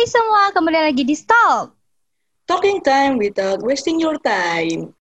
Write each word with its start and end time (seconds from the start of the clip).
Hai 0.00 0.08
semua, 0.08 0.48
kembali 0.56 0.80
lagi 0.80 1.04
di 1.04 1.12
Stop. 1.12 1.76
Talking 2.48 2.80
time 2.80 3.20
without 3.20 3.60
wasting 3.60 4.00
your 4.00 4.16
time. 4.16 4.96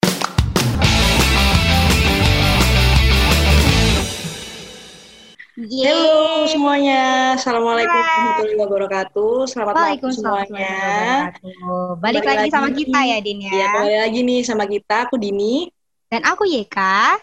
Yeay. 5.59 5.91
Halo 5.91 6.47
semuanya, 6.47 7.35
Assalamualaikum 7.35 7.91
warahmatullahi 7.91 8.55
wabarakatuh. 8.55 9.35
Selamat 9.51 9.75
malam 9.75 10.15
semuanya. 10.15 10.79
Balik 11.99 12.23
lagi 12.23 12.55
sama 12.55 12.71
kita 12.71 13.01
ya, 13.03 13.19
Din 13.19 13.43
ya. 13.43 13.51
Ya, 13.51 13.67
kembali 13.75 13.99
lagi 13.99 14.21
nih 14.23 14.41
sama 14.47 14.63
kita, 14.63 15.11
aku 15.11 15.19
Dini. 15.19 15.75
Dan 16.07 16.23
aku 16.23 16.47
Yeka. 16.47 17.19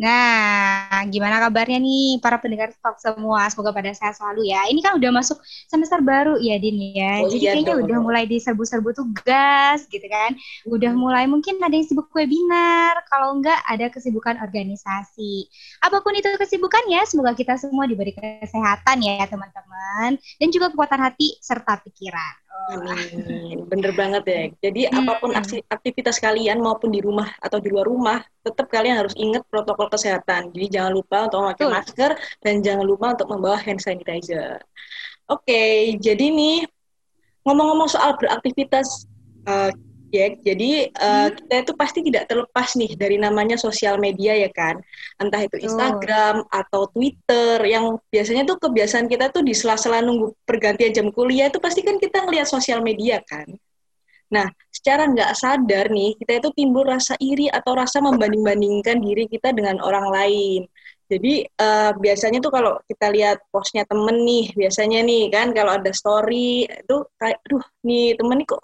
Nah, 0.00 1.04
gimana 1.12 1.36
kabarnya 1.44 1.76
nih 1.76 2.24
para 2.24 2.40
pendengar 2.40 2.72
Stop 2.72 2.96
semua? 2.96 3.44
Semoga 3.52 3.76
pada 3.76 3.92
sehat 3.92 4.16
selalu 4.16 4.48
ya. 4.48 4.64
Ini 4.72 4.80
kan 4.80 4.96
udah 4.96 5.12
masuk 5.12 5.36
semester 5.68 6.00
baru 6.00 6.40
ya, 6.40 6.56
Din 6.56 6.80
ya. 6.96 7.20
Oh, 7.20 7.28
Jadi 7.28 7.44
iya 7.44 7.52
kayaknya 7.52 7.74
dong. 7.76 7.84
udah 7.84 7.98
mulai 8.00 8.24
diserbu-serbu 8.24 8.96
tugas 8.96 9.84
gitu 9.92 10.06
kan. 10.08 10.32
Udah 10.64 10.96
mulai 10.96 11.28
mungkin 11.28 11.60
ada 11.60 11.76
yang 11.76 11.84
sibuk 11.84 12.08
webinar, 12.16 12.96
kalau 13.12 13.36
enggak 13.36 13.60
ada 13.68 13.92
kesibukan 13.92 14.40
organisasi. 14.40 15.52
Apa 15.84 16.00
pun 16.00 16.16
itu 16.16 16.32
kesibukannya, 16.32 17.04
semoga 17.04 17.36
kita 17.36 17.60
semua 17.60 17.84
diberi 17.84 18.16
kesehatan 18.16 19.04
ya 19.04 19.28
teman-teman. 19.28 20.16
Dan 20.40 20.48
juga 20.48 20.72
kekuatan 20.72 20.96
hati 21.12 21.36
serta 21.44 21.76
pikiran. 21.84 22.34
Amin. 22.68 23.64
Bener 23.66 23.92
banget 23.96 24.22
ya. 24.28 24.42
Jadi 24.68 24.80
Hmm. 24.86 25.02
apa 25.02 25.12
pun 25.18 25.30
aksi- 25.32 25.64
aktivitas 25.66 26.20
kalian 26.20 26.60
maupun 26.60 26.92
di 26.92 27.00
rumah 27.00 27.32
atau 27.40 27.56
di 27.58 27.72
luar 27.72 27.88
rumah, 27.88 28.18
tetap 28.44 28.68
kalian 28.68 29.00
harus 29.00 29.16
ingat 29.16 29.42
protokol 29.48 29.88
kesehatan. 29.88 30.52
Jadi 30.52 30.66
jangan 30.78 30.92
lupa 30.92 31.26
untuk 31.26 31.40
memakai 31.42 31.64
Betul. 31.66 31.74
masker 31.74 32.10
dan 32.44 32.54
jangan 32.60 32.84
lupa 32.86 33.06
untuk 33.16 33.28
membawa 33.32 33.58
hand 33.58 33.80
sanitizer. 33.80 34.60
Oke, 35.30 35.94
jadi 35.98 36.26
nih 36.30 36.66
ngomong-ngomong 37.46 37.88
soal 37.88 38.18
beraktivitas, 38.18 39.06
eh, 39.46 39.70
Jack, 40.10 40.42
jadi 40.42 40.90
Hmm. 40.90 41.30
kita 41.32 41.54
itu 41.62 41.72
pasti 41.78 41.98
tidak 42.02 42.26
terlepas 42.26 42.74
nih 42.76 42.92
dari 42.98 43.16
namanya 43.16 43.54
sosial 43.54 43.96
media 43.96 44.34
ya 44.34 44.50
kan, 44.50 44.82
entah 45.22 45.40
itu. 45.40 45.56
Instagram 45.62 46.44
atau 46.50 46.90
Twitter, 46.90 47.62
yang 47.64 47.96
biasanya 48.10 48.42
tuh 48.44 48.58
kebiasaan 48.58 49.06
kita 49.06 49.30
tuh 49.30 49.46
di 49.46 49.54
sela-sela 49.54 50.02
nunggu 50.02 50.34
pergantian 50.42 50.90
jam 50.90 51.08
kuliah 51.14 51.46
itu 51.48 51.62
pasti 51.62 51.80
kan 51.86 51.96
kita 51.96 52.26
ngelihat 52.26 52.50
sosial 52.50 52.82
media 52.82 53.22
kan. 53.24 53.46
Nah, 54.30 54.46
secara 54.70 55.10
nggak 55.10 55.34
sadar 55.34 55.90
nih, 55.90 56.14
kita 56.14 56.38
itu 56.38 56.54
timbul 56.54 56.86
rasa 56.86 57.18
iri 57.18 57.50
atau 57.50 57.74
rasa 57.74 57.98
membanding-bandingkan 57.98 59.02
diri 59.02 59.26
kita 59.26 59.50
dengan 59.50 59.82
orang 59.82 60.06
lain. 60.06 60.70
Jadi 61.10 61.42
eh, 61.42 61.92
biasanya 61.98 62.38
tuh 62.38 62.54
kalau 62.54 62.78
kita 62.86 63.10
lihat 63.10 63.42
postnya 63.50 63.82
temen 63.82 64.22
nih, 64.22 64.54
biasanya 64.54 65.02
nih 65.02 65.26
kan 65.34 65.50
kalau 65.50 65.74
ada 65.74 65.90
story 65.90 66.70
itu 66.70 66.96
kayak, 67.18 67.42
aduh 67.42 67.64
nih 67.82 68.14
temen 68.14 68.38
nih 68.38 68.46
kok 68.46 68.62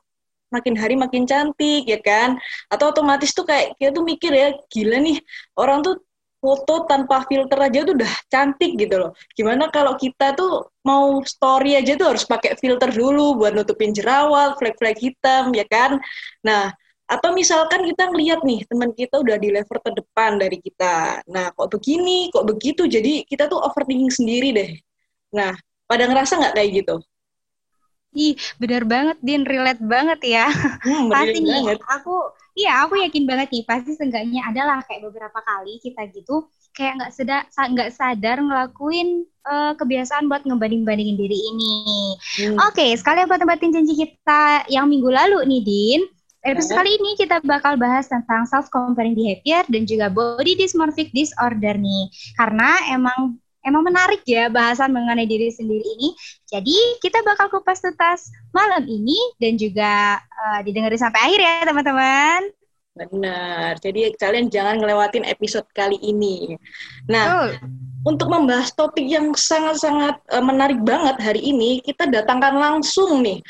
makin 0.55 0.75
hari 0.79 0.95
makin 0.95 1.25
cantik 1.27 1.85
ya 1.87 1.99
kan? 2.01 2.39
Atau 2.73 2.93
otomatis 2.95 3.31
tuh 3.37 3.47
kayak 3.47 3.77
kita 3.79 3.91
tuh 3.95 4.05
mikir 4.07 4.33
ya, 4.33 4.55
gila 4.71 4.99
nih 5.03 5.19
orang 5.59 5.83
tuh 5.83 6.07
foto 6.37 6.87
tanpa 6.87 7.25
filter 7.27 7.59
aja 7.59 7.83
tuh 7.83 7.95
udah 7.99 8.13
cantik 8.31 8.79
gitu 8.79 8.95
loh. 9.03 9.11
Gimana 9.35 9.73
kalau 9.73 9.99
kita 9.99 10.37
tuh 10.39 10.71
mau 10.87 11.19
story 11.27 11.75
aja 11.75 11.99
tuh 11.99 12.15
harus 12.15 12.23
pakai 12.23 12.55
filter 12.61 12.93
dulu 12.93 13.41
buat 13.41 13.53
nutupin 13.57 13.91
jerawat, 13.91 14.55
flek-flek 14.61 15.01
hitam 15.01 15.51
ya 15.57 15.67
kan? 15.67 15.99
Nah, 16.47 16.71
atau 17.07 17.31
misalkan 17.35 17.87
kita 17.87 18.11
ngeliat 18.11 18.43
nih 18.43 18.67
teman 18.67 18.91
kita 18.91 19.23
udah 19.23 19.37
di 19.39 19.49
level 19.55 19.79
terdepan 19.79 20.39
dari 20.39 20.59
kita. 20.59 21.23
Nah, 21.31 21.55
kok 21.55 21.71
begini, 21.71 22.31
kok 22.35 22.47
begitu, 22.47 22.87
jadi 22.87 23.23
kita 23.27 23.47
tuh 23.47 23.63
overthinking 23.63 24.11
sendiri 24.11 24.51
deh. 24.55 24.71
Nah, 25.35 25.55
pada 25.87 26.07
ngerasa 26.11 26.39
nggak 26.39 26.55
kayak 26.59 26.71
gitu? 26.83 26.97
Ih, 28.17 28.33
bener 28.57 28.83
banget, 28.89 29.17
Din. 29.21 29.45
Relate 29.45 29.83
banget 29.85 30.21
ya. 30.25 30.49
Hmm, 30.81 31.09
pasti 31.13 31.39
nih, 31.45 31.53
banget. 31.69 31.79
aku, 31.85 32.15
iya 32.57 32.81
aku 32.81 32.97
yakin 33.05 33.25
banget 33.29 33.49
nih, 33.53 33.65
pasti 33.69 33.93
seenggaknya 33.93 34.41
adalah 34.49 34.81
kayak 34.89 35.05
beberapa 35.05 35.39
kali 35.45 35.77
kita 35.85 36.09
gitu, 36.17 36.49
kayak 36.73 36.97
nggak 36.97 37.13
sedar, 37.13 37.43
nggak 37.53 37.91
sadar 37.93 38.37
ngelakuin 38.41 39.29
eh, 39.47 39.73
kebiasaan 39.77 40.27
buat 40.33 40.43
ngebanding-bandingin 40.49 41.17
diri 41.21 41.39
ini. 41.39 41.77
Hmm. 42.41 42.57
Oke, 42.73 42.97
sekalian 42.97 43.29
buat 43.29 43.39
tempatin 43.39 43.77
janji 43.77 43.95
kita 43.95 44.65
yang 44.73 44.89
minggu 44.89 45.13
lalu 45.13 45.45
nih, 45.45 45.63
Din. 45.63 46.03
Episode 46.47 46.73
Nah. 46.73 46.79
kali 46.79 46.91
ini 46.95 47.11
kita 47.19 47.37
bakal 47.43 47.75
bahas 47.75 48.07
tentang 48.07 48.47
self-comparing 48.47 49.19
behavior 49.19 49.67
dan 49.67 49.83
juga 49.83 50.07
body 50.07 50.55
dysmorphic 50.55 51.11
disorder 51.11 51.75
nih. 51.75 52.07
Karena 52.39 52.71
emang 52.95 53.43
emang 53.67 53.83
menarik 53.83 54.23
ya 54.23 54.47
bahasan 54.47 54.95
mengenai 54.95 55.27
diri 55.27 55.51
sendiri 55.51 55.83
ini. 55.83 56.15
Jadi 56.47 57.03
kita 57.03 57.21
bakal 57.27 57.51
kupas 57.51 57.83
tuntas 57.83 58.31
malam 58.55 58.87
ini 58.87 59.19
dan 59.43 59.59
juga 59.59 60.23
eh, 60.23 60.61
didengarin 60.63 61.03
sampai 61.03 61.21
akhir 61.27 61.41
ya 61.43 61.55
teman-teman. 61.67 62.41
Benar. 62.97 63.77
Jadi 63.77 64.17
kalian 64.17 64.49
jangan 64.49 64.81
ngelewatin 64.81 65.29
episode 65.29 65.69
kali 65.77 66.01
ini. 66.01 66.57
Nah, 67.13 67.53
Betul. 67.53 67.69
untuk 68.09 68.29
membahas 68.33 68.73
topik 68.73 69.05
yang 69.05 69.37
sangat-sangat 69.37 70.17
eh, 70.33 70.45
menarik 70.45 70.81
banget 70.81 71.21
hari 71.21 71.45
ini, 71.45 71.85
kita 71.85 72.09
datangkan 72.09 72.57
langsung 72.57 73.21
nih 73.21 73.45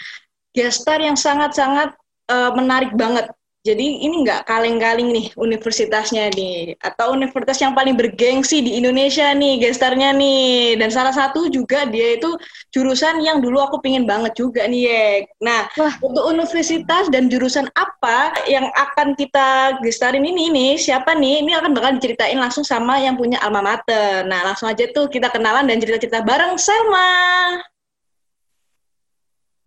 gestar 0.50 0.98
yang 0.98 1.14
sangat-sangat 1.14 1.94
eh, 2.26 2.50
menarik 2.58 2.90
banget. 2.98 3.30
Jadi 3.66 4.06
ini 4.06 4.22
nggak 4.22 4.46
kaleng-kaleng 4.46 5.10
nih 5.10 5.26
universitasnya 5.34 6.30
nih, 6.30 6.78
atau 6.78 7.10
universitas 7.18 7.58
yang 7.58 7.74
paling 7.74 7.98
bergengsi 7.98 8.62
di 8.62 8.78
Indonesia 8.78 9.34
nih 9.34 9.58
gestarnya 9.58 10.14
nih. 10.14 10.78
Dan 10.78 10.94
salah 10.94 11.10
satu 11.10 11.50
juga 11.50 11.82
dia 11.90 12.14
itu 12.14 12.38
jurusan 12.70 13.18
yang 13.26 13.42
dulu 13.42 13.58
aku 13.58 13.82
pingin 13.82 14.06
banget 14.06 14.38
juga 14.38 14.62
nih, 14.70 14.86
Yek. 14.86 15.22
Nah, 15.42 15.66
Wah. 15.74 15.98
untuk 15.98 16.30
universitas 16.30 17.10
dan 17.10 17.26
jurusan 17.26 17.66
apa 17.74 18.30
yang 18.46 18.70
akan 18.70 19.18
kita 19.18 19.82
gestarin 19.82 20.22
ini 20.22 20.46
nih, 20.54 20.72
siapa 20.78 21.18
nih? 21.18 21.42
Ini 21.42 21.58
akan 21.58 21.74
bakal 21.74 21.98
diceritain 21.98 22.38
langsung 22.38 22.62
sama 22.62 23.02
yang 23.02 23.18
punya 23.18 23.42
alma 23.42 23.58
mater. 23.58 24.22
Nah, 24.30 24.46
langsung 24.46 24.70
aja 24.70 24.86
tuh 24.94 25.10
kita 25.10 25.34
kenalan 25.34 25.66
dan 25.66 25.82
cerita-cerita 25.82 26.22
bareng 26.22 26.54
Selma. 26.54 27.10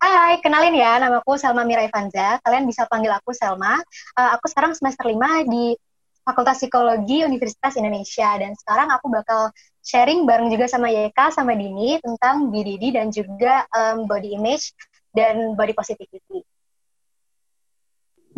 Hai, 0.00 0.40
kenalin 0.40 0.72
ya, 0.80 0.96
namaku 0.96 1.36
Selma 1.36 1.60
Mira 1.68 1.84
Ivanza. 1.84 2.40
Kalian 2.40 2.64
bisa 2.64 2.88
panggil 2.88 3.12
aku 3.12 3.36
Selma. 3.36 3.76
Eh, 4.16 4.30
aku 4.32 4.48
sekarang 4.48 4.72
semester 4.72 5.04
5 5.04 5.44
di 5.44 5.76
Fakultas 6.24 6.56
Psikologi 6.56 7.20
Universitas 7.20 7.76
Indonesia. 7.76 8.32
Dan 8.40 8.56
sekarang 8.56 8.88
aku 8.96 9.12
bakal 9.12 9.52
sharing 9.84 10.24
bareng 10.24 10.48
juga 10.48 10.72
sama 10.72 10.88
Yeka, 10.88 11.36
sama 11.36 11.52
Dini 11.52 12.00
tentang 12.00 12.48
BDD 12.48 12.96
dan 12.96 13.12
juga 13.12 13.68
em, 13.76 14.08
body 14.08 14.40
image 14.40 14.72
dan 15.12 15.52
body 15.52 15.76
positivity. 15.76 16.40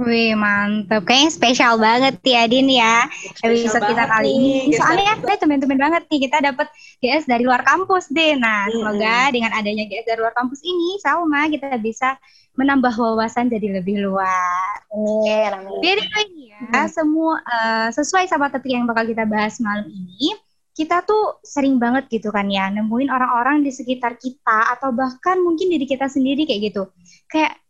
Wih, 0.03 0.35
mantep. 0.35 1.07
Kayaknya 1.07 1.31
spesial 1.31 1.75
banget 1.79 2.19
ya, 2.27 2.43
Din 2.51 2.67
ya. 2.67 3.07
episode 3.47 3.87
kita 3.87 4.05
kali 4.11 4.29
ini. 4.35 4.51
gestar 4.75 4.93
Soalnya 4.93 5.15
kita. 5.23 5.35
temen-temen 5.47 5.79
banget 5.79 6.03
nih 6.11 6.21
kita 6.27 6.37
dapat 6.43 6.67
GS 6.99 7.25
dari 7.31 7.47
luar 7.47 7.63
kampus 7.63 8.11
deh. 8.11 8.35
Nah, 8.35 8.67
Mm-mm. 8.67 8.75
semoga 8.83 9.31
dengan 9.31 9.51
adanya 9.55 9.87
GS 9.87 10.07
dari 10.07 10.19
luar 10.19 10.35
kampus 10.35 10.61
ini, 10.67 10.99
Salma 10.99 11.47
kita 11.47 11.79
bisa 11.79 12.19
menambah 12.59 12.93
wawasan 12.93 13.49
jadi 13.49 13.81
lebih 13.81 14.05
luas. 14.05 14.77
Amin. 14.93 15.81
Jadi 15.81 16.03
ini 16.05 16.53
ya, 16.53 16.85
semua 16.91 17.41
eh, 17.41 17.89
sesuai 17.97 18.29
sama 18.29 18.53
topik 18.53 18.75
yang 18.75 18.85
bakal 18.85 19.09
kita 19.09 19.25
bahas 19.25 19.57
malam 19.63 19.89
ini, 19.89 20.37
kita 20.77 21.05
tuh 21.05 21.41
sering 21.45 21.77
banget 21.81 22.09
gitu 22.13 22.29
kan 22.33 22.49
ya, 22.49 22.69
nemuin 22.69 23.09
orang-orang 23.09 23.65
di 23.65 23.73
sekitar 23.73 24.21
kita 24.21 24.73
atau 24.77 24.93
bahkan 24.93 25.41
mungkin 25.41 25.69
diri 25.73 25.85
kita 25.89 26.09
sendiri 26.11 26.45
kayak 26.45 26.73
gitu. 26.73 26.83
Kayak 27.29 27.62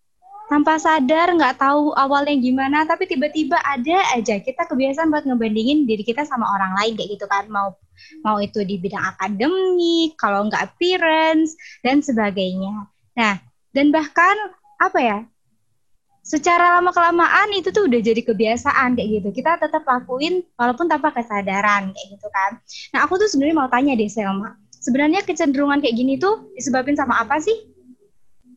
tanpa 0.53 0.77
sadar 0.77 1.33
nggak 1.33 1.57
tahu 1.65 1.97
awalnya 1.97 2.37
gimana 2.37 2.85
tapi 2.85 3.09
tiba-tiba 3.09 3.57
ada 3.65 4.13
aja. 4.13 4.37
Kita 4.37 4.69
kebiasaan 4.69 5.09
buat 5.09 5.25
ngebandingin 5.25 5.89
diri 5.89 6.05
kita 6.05 6.29
sama 6.29 6.45
orang 6.45 6.77
lain 6.77 6.93
kayak 6.93 7.17
gitu 7.17 7.25
kan. 7.25 7.49
Mau 7.49 7.73
mau 8.21 8.37
itu 8.37 8.61
di 8.61 8.77
bidang 8.77 9.17
akademik 9.17 10.13
kalau 10.21 10.45
nggak 10.53 10.77
appearance 10.77 11.57
dan 11.81 12.05
sebagainya. 12.05 12.85
Nah 13.17 13.41
dan 13.73 13.89
bahkan 13.89 14.37
apa 14.77 14.99
ya 15.01 15.19
secara 16.21 16.77
lama 16.77 16.93
kelamaan 16.93 17.49
itu 17.57 17.73
tuh 17.73 17.89
udah 17.89 18.05
jadi 18.05 18.21
kebiasaan 18.21 19.01
kayak 19.01 19.09
gitu. 19.09 19.29
Kita 19.33 19.57
tetap 19.57 19.89
lakuin 19.89 20.45
walaupun 20.61 20.85
tanpa 20.85 21.17
kesadaran 21.17 21.97
kayak 21.97 22.09
gitu 22.13 22.29
kan. 22.29 22.61
Nah 22.93 23.09
aku 23.09 23.17
tuh 23.17 23.29
sebenarnya 23.33 23.57
mau 23.57 23.73
tanya 23.73 23.97
deh 23.97 24.13
Selma. 24.13 24.53
Sebenarnya 24.85 25.25
kecenderungan 25.25 25.81
kayak 25.81 25.97
gini 25.97 26.21
tuh 26.21 26.53
disebabin 26.53 26.93
sama 26.93 27.25
apa 27.25 27.41
sih 27.41 27.72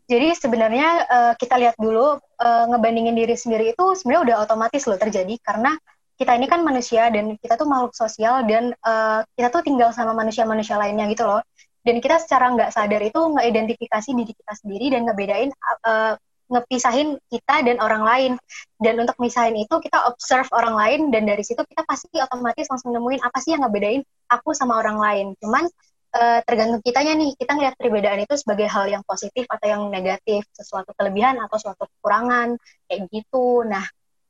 Jadi 0.06 0.38
sebenarnya 0.38 0.88
eh, 1.10 1.34
kita 1.42 1.58
lihat 1.58 1.76
dulu 1.82 2.22
eh, 2.22 2.66
ngebandingin 2.70 3.18
diri 3.18 3.34
sendiri 3.34 3.74
itu 3.74 3.86
sebenarnya 3.98 4.22
udah 4.22 4.38
otomatis 4.46 4.86
loh 4.86 4.98
terjadi 5.02 5.34
karena 5.42 5.74
kita 6.16 6.32
ini 6.38 6.48
kan 6.48 6.64
manusia 6.64 7.12
dan 7.12 7.36
kita 7.36 7.60
tuh 7.60 7.68
makhluk 7.68 7.92
sosial 7.98 8.46
dan 8.46 8.72
eh, 8.72 9.20
kita 9.34 9.48
tuh 9.50 9.62
tinggal 9.66 9.90
sama 9.92 10.14
manusia-manusia 10.14 10.78
lainnya 10.78 11.10
gitu 11.10 11.26
loh. 11.26 11.42
Dan 11.86 12.02
kita 12.02 12.18
secara 12.18 12.50
nggak 12.54 12.74
sadar 12.74 13.02
itu 13.02 13.18
ngeidentifikasi 13.18 14.10
diri 14.14 14.34
kita 14.34 14.54
sendiri 14.58 14.86
dan 14.94 15.02
ngebedain 15.10 15.50
eh, 15.86 16.14
ngepisahin 16.54 17.18
kita 17.34 17.56
dan 17.66 17.78
orang 17.82 18.04
lain. 18.06 18.32
Dan 18.78 19.02
untuk 19.02 19.18
misahin 19.18 19.58
itu 19.58 19.76
kita 19.82 20.06
observe 20.06 20.48
orang 20.54 20.76
lain 20.78 21.00
dan 21.10 21.26
dari 21.26 21.42
situ 21.42 21.62
kita 21.66 21.82
pasti 21.90 22.22
otomatis 22.22 22.70
langsung 22.70 22.94
nemuin 22.94 23.26
apa 23.26 23.38
sih 23.42 23.58
yang 23.58 23.66
ngebedain 23.66 24.02
aku 24.30 24.54
sama 24.54 24.78
orang 24.78 24.98
lain. 25.02 25.28
Cuman 25.42 25.66
uh, 26.16 26.40
tergantung 26.48 26.80
kitanya 26.80 27.14
nih. 27.20 27.36
Kita 27.36 27.52
ngeliat 27.54 27.76
perbedaan 27.76 28.24
itu 28.24 28.36
sebagai 28.40 28.72
hal 28.72 28.88
yang 28.88 29.04
positif 29.04 29.44
atau 29.52 29.68
yang 29.68 29.84
negatif. 29.92 30.48
Sesuatu 30.56 30.96
kelebihan 30.96 31.36
atau 31.44 31.60
suatu 31.60 31.84
kekurangan. 31.86 32.56
Kayak 32.88 33.02
gitu. 33.12 33.68
Nah 33.68 33.84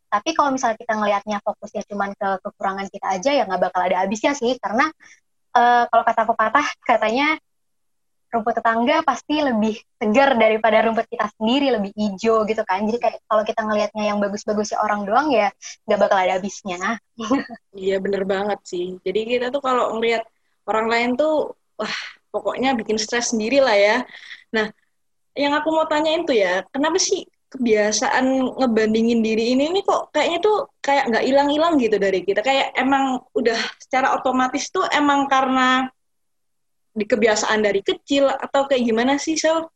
tapi 0.06 0.32
kalau 0.32 0.56
misalnya 0.56 0.80
kita 0.80 0.94
ngelihatnya 0.96 1.38
fokusnya 1.44 1.84
cuma 1.92 2.08
ke 2.16 2.30
kekurangan 2.40 2.88
kita 2.88 3.08
aja 3.20 3.30
ya 3.36 3.44
nggak 3.44 3.62
bakal 3.70 3.82
ada 3.86 4.02
habisnya 4.02 4.34
sih. 4.34 4.58
Karena 4.58 4.90
uh, 5.54 5.84
kalau 5.92 6.04
kata 6.04 6.22
pepatah 6.26 6.68
katanya 6.82 7.38
rumput 8.36 8.60
tetangga 8.60 9.00
pasti 9.08 9.40
lebih 9.40 9.80
segar 9.96 10.36
daripada 10.36 10.84
rumput 10.84 11.08
kita 11.08 11.32
sendiri 11.40 11.72
lebih 11.72 11.92
hijau 11.96 12.44
gitu 12.44 12.64
kan. 12.68 12.84
Jadi 12.84 12.98
kayak 13.00 13.18
kalau 13.32 13.44
kita 13.48 13.62
ngelihatnya 13.64 14.04
yang 14.12 14.20
bagus-bagusnya 14.20 14.84
orang 14.84 15.08
doang 15.08 15.32
ya 15.32 15.48
nggak 15.88 16.00
bakal 16.00 16.18
ada 16.20 16.36
habisnya. 16.40 17.00
Iya 17.76 18.00
bener 18.04 18.24
banget 18.28 18.60
sih. 18.68 19.00
Jadi 19.04 19.20
kita 19.24 19.46
tuh 19.52 19.64
kalau 19.64 19.96
ngelihat 20.00 20.24
orang 20.68 20.88
lain 20.92 21.10
tuh 21.16 21.56
wah 21.80 21.96
pokoknya 22.32 22.76
bikin 22.76 23.00
stres 23.00 23.32
sendiri 23.32 23.64
lah 23.64 23.76
ya 23.76 23.98
nah 24.52 24.68
yang 25.36 25.52
aku 25.56 25.68
mau 25.72 25.88
tanyain 25.88 26.24
tuh 26.24 26.36
ya 26.36 26.64
kenapa 26.72 26.96
sih 27.00 27.28
kebiasaan 27.56 28.56
ngebandingin 28.60 29.24
diri 29.24 29.56
ini 29.56 29.72
ini 29.72 29.80
kok 29.84 30.12
kayaknya 30.12 30.40
tuh 30.44 30.68
kayak 30.84 31.08
nggak 31.08 31.24
hilang-hilang 31.24 31.80
gitu 31.80 31.96
dari 31.96 32.20
kita 32.24 32.44
kayak 32.44 32.76
emang 32.76 33.24
udah 33.32 33.56
secara 33.80 34.12
otomatis 34.18 34.68
tuh 34.68 34.84
emang 34.92 35.32
karena 35.32 35.88
di 36.96 37.04
kebiasaan 37.04 37.60
dari 37.60 37.84
kecil 37.84 38.32
atau 38.32 38.68
kayak 38.68 38.84
gimana 38.88 39.20
sih 39.20 39.36
Sel? 39.36 39.68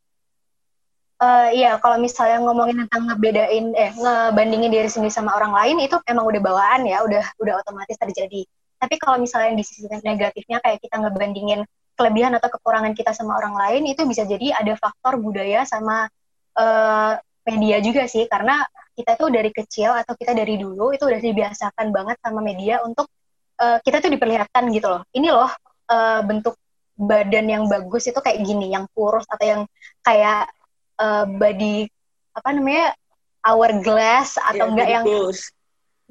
Uh, 1.20 1.52
iya, 1.52 1.76
kalau 1.84 2.00
misalnya 2.00 2.40
ngomongin 2.48 2.88
tentang 2.88 3.12
ngebedain, 3.12 3.76
eh 3.76 3.92
ngebandingin 3.92 4.72
diri 4.72 4.88
sendiri 4.88 5.12
sama 5.12 5.36
orang 5.36 5.52
lain 5.52 5.84
itu 5.84 6.00
emang 6.08 6.24
udah 6.24 6.40
bawaan 6.40 6.88
ya, 6.88 7.04
udah 7.04 7.20
udah 7.44 7.60
otomatis 7.60 8.00
terjadi. 8.00 8.48
Tapi 8.80 8.96
kalau 8.96 9.20
misalnya 9.20 9.60
di 9.60 9.68
sisi 9.68 9.84
negatifnya 9.84 10.64
kayak 10.64 10.80
kita 10.80 10.96
ngebandingin 10.96 11.68
kelebihan 12.00 12.32
atau 12.40 12.48
kekurangan 12.48 12.96
kita 12.96 13.12
sama 13.12 13.36
orang 13.36 13.60
lain 13.60 13.92
itu 13.92 14.08
bisa 14.08 14.24
jadi 14.24 14.56
ada 14.56 14.80
faktor 14.80 15.20
budaya 15.20 15.68
sama 15.68 16.08
uh, 16.56 17.20
media 17.44 17.84
juga 17.84 18.08
sih, 18.08 18.24
karena 18.32 18.64
kita 18.96 19.20
tuh 19.20 19.28
dari 19.28 19.52
kecil 19.52 19.92
atau 19.92 20.16
kita 20.16 20.32
dari 20.32 20.56
dulu 20.56 20.96
itu 20.96 21.04
udah 21.04 21.20
dibiasakan 21.20 21.92
banget 21.92 22.16
sama 22.24 22.40
media 22.40 22.80
untuk 22.88 23.12
uh, 23.60 23.84
kita 23.84 24.00
tuh 24.00 24.12
diperlihatkan 24.16 24.72
gitu 24.72 24.88
loh. 24.88 25.02
Ini 25.12 25.28
loh 25.34 25.52
uh, 25.92 26.22
bentuk 26.24 26.56
badan 27.00 27.48
yang 27.48 27.64
bagus 27.68 28.08
itu 28.08 28.20
kayak 28.20 28.44
gini, 28.44 28.72
yang 28.72 28.88
kurus 28.96 29.28
atau 29.28 29.46
yang 29.48 29.62
kayak 30.04 30.52
uh, 31.00 31.28
body 31.28 31.88
apa 32.36 32.50
namanya 32.56 32.96
hourglass 33.44 34.36
atau 34.36 34.68
yeah, 34.68 34.72
enggak 34.72 34.90
yang 34.92 35.06
goals. 35.08 35.52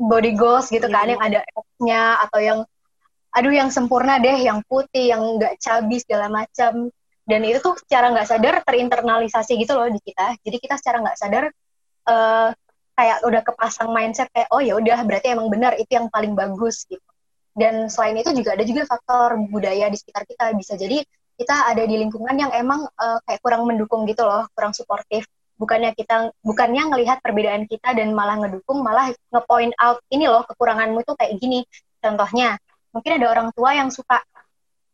body 0.00 0.32
goals 0.32 0.67
gitu 0.73 0.88
yeah. 0.88 0.96
kan, 0.96 1.05
iya. 1.05 1.12
yang 1.12 1.23
ada 1.23 1.41
nya 1.81 2.02
atau 2.25 2.41
yang 2.41 2.58
aduh 3.38 3.55
yang 3.55 3.70
sempurna 3.70 4.19
deh, 4.19 4.35
yang 4.43 4.61
putih, 4.67 5.14
yang 5.14 5.23
enggak 5.23 5.55
cabi 5.62 6.02
segala 6.02 6.26
macam. 6.26 6.90
Dan 7.29 7.40
itu 7.44 7.62
tuh 7.62 7.76
secara 7.79 8.11
nggak 8.11 8.26
sadar 8.26 8.55
terinternalisasi 8.67 9.52
gitu 9.62 9.79
loh 9.79 9.87
di 9.87 10.00
kita. 10.02 10.35
Jadi 10.43 10.56
kita 10.58 10.75
secara 10.81 11.05
nggak 11.05 11.19
sadar 11.20 11.44
uh, 12.08 12.50
kayak 12.99 13.19
udah 13.23 13.43
kepasang 13.46 13.94
mindset 13.94 14.26
kayak 14.35 14.50
oh 14.50 14.58
ya 14.58 14.75
udah 14.75 14.99
berarti 15.06 15.31
emang 15.31 15.46
benar 15.46 15.79
itu 15.79 15.87
yang 15.94 16.11
paling 16.11 16.35
bagus 16.35 16.82
gitu 16.90 17.05
dan 17.55 17.87
selain 17.87 18.19
itu 18.19 18.35
juga 18.35 18.58
ada 18.58 18.64
juga 18.67 18.82
faktor 18.90 19.38
budaya 19.46 19.87
di 19.87 19.94
sekitar 19.94 20.26
kita 20.26 20.50
bisa 20.58 20.75
jadi 20.75 21.06
kita 21.38 21.70
ada 21.70 21.87
di 21.87 21.94
lingkungan 21.94 22.34
yang 22.34 22.50
emang 22.50 22.91
uh, 22.91 23.19
kayak 23.23 23.38
kurang 23.38 23.70
mendukung 23.70 24.02
gitu 24.11 24.26
loh 24.26 24.50
kurang 24.50 24.75
suportif 24.75 25.31
bukannya 25.58 25.94
kita 25.94 26.34
bukannya 26.43 26.91
ngelihat 26.91 27.23
perbedaan 27.23 27.70
kita 27.70 27.94
dan 27.94 28.11
malah 28.19 28.43
ngedukung 28.43 28.82
malah 28.82 29.14
ngepoint 29.31 29.75
out 29.79 30.02
ini 30.11 30.26
loh 30.26 30.43
kekuranganmu 30.46 30.99
tuh 31.06 31.14
kayak 31.14 31.38
gini 31.38 31.62
contohnya 32.02 32.58
mungkin 32.98 33.22
ada 33.22 33.26
orang 33.30 33.48
tua 33.54 33.70
yang 33.78 33.88
suka 33.94 34.18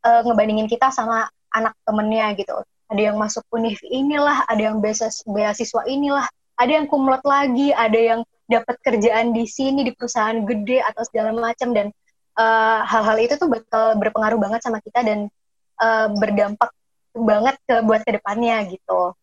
uh, 0.04 0.20
ngebandingin 0.28 0.68
kita 0.68 0.92
sama 0.92 1.26
anak 1.50 1.72
temennya 1.88 2.36
gitu. 2.36 2.54
Ada 2.92 3.00
yang 3.10 3.16
masuk 3.16 3.42
univ 3.50 3.80
inilah 3.88 4.44
ada 4.44 4.60
yang 4.60 4.78
beasiswa 5.24 5.82
inilah. 5.88 6.28
Ada 6.54 6.78
yang 6.78 6.86
kumlot 6.86 7.24
lagi 7.24 7.72
ada 7.72 7.96
yang 7.96 8.20
dapat 8.44 8.76
kerjaan 8.84 9.32
di 9.32 9.48
sini 9.48 9.82
di 9.82 9.90
perusahaan 9.96 10.36
gede 10.44 10.84
atau 10.84 11.02
segala 11.02 11.32
macam. 11.32 11.72
Dan 11.72 11.88
Eh, 12.34 12.80
hal-hal 12.82 13.14
uh, 13.14 13.22
itu 13.22 13.34
tuh 13.38 13.46
bakal 13.46 13.94
berpengaruh 13.94 14.42
banget 14.42 14.60
sama 14.66 14.82
kita 14.82 15.06
dan 15.06 15.30
uh, 15.78 16.10
berdampak 16.18 16.74
banget 17.14 17.54
ke 17.62 17.78
buat 17.86 18.02
ke 18.02 18.10
depannya 18.18 18.58
gitu. 18.74 19.14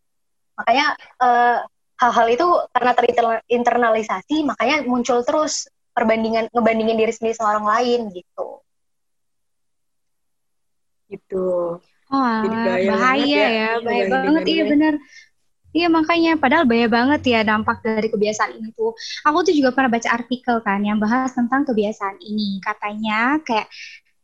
Makanya 0.55 0.95
eh, 0.95 1.57
hal-hal 1.99 2.27
itu 2.31 2.47
karena 2.71 2.91
terinternalisasi 2.95 4.47
makanya 4.47 4.87
muncul 4.87 5.27
terus 5.27 5.67
perbandingan 5.91 6.47
ngebandingin 6.55 6.95
diri 6.95 7.11
sendiri 7.11 7.35
sama 7.35 7.59
orang 7.59 7.67
lain 7.67 7.99
gitu 8.15 8.60
gitu 11.11 11.77
oh, 12.09 12.17
bahaya, 12.17 12.89
bahaya 12.95 13.27
ya, 13.27 13.47
ya 13.51 13.69
bahaya 13.83 14.05
banget 14.07 14.43
iya 14.47 14.63
benar 14.65 14.95
Iya 15.71 15.87
makanya, 15.87 16.35
padahal 16.35 16.67
bahaya 16.67 16.87
banget 16.91 17.21
ya 17.31 17.39
dampak 17.47 17.79
dari 17.79 18.11
kebiasaan 18.11 18.59
ini 18.59 18.75
tuh. 18.75 18.91
Aku 19.23 19.39
tuh 19.47 19.55
juga 19.55 19.71
pernah 19.71 19.87
baca 19.87 20.09
artikel 20.11 20.59
kan 20.59 20.83
yang 20.83 20.99
bahas 20.99 21.31
tentang 21.31 21.63
kebiasaan 21.63 22.19
ini. 22.19 22.59
Katanya 22.59 23.39
kayak 23.39 23.71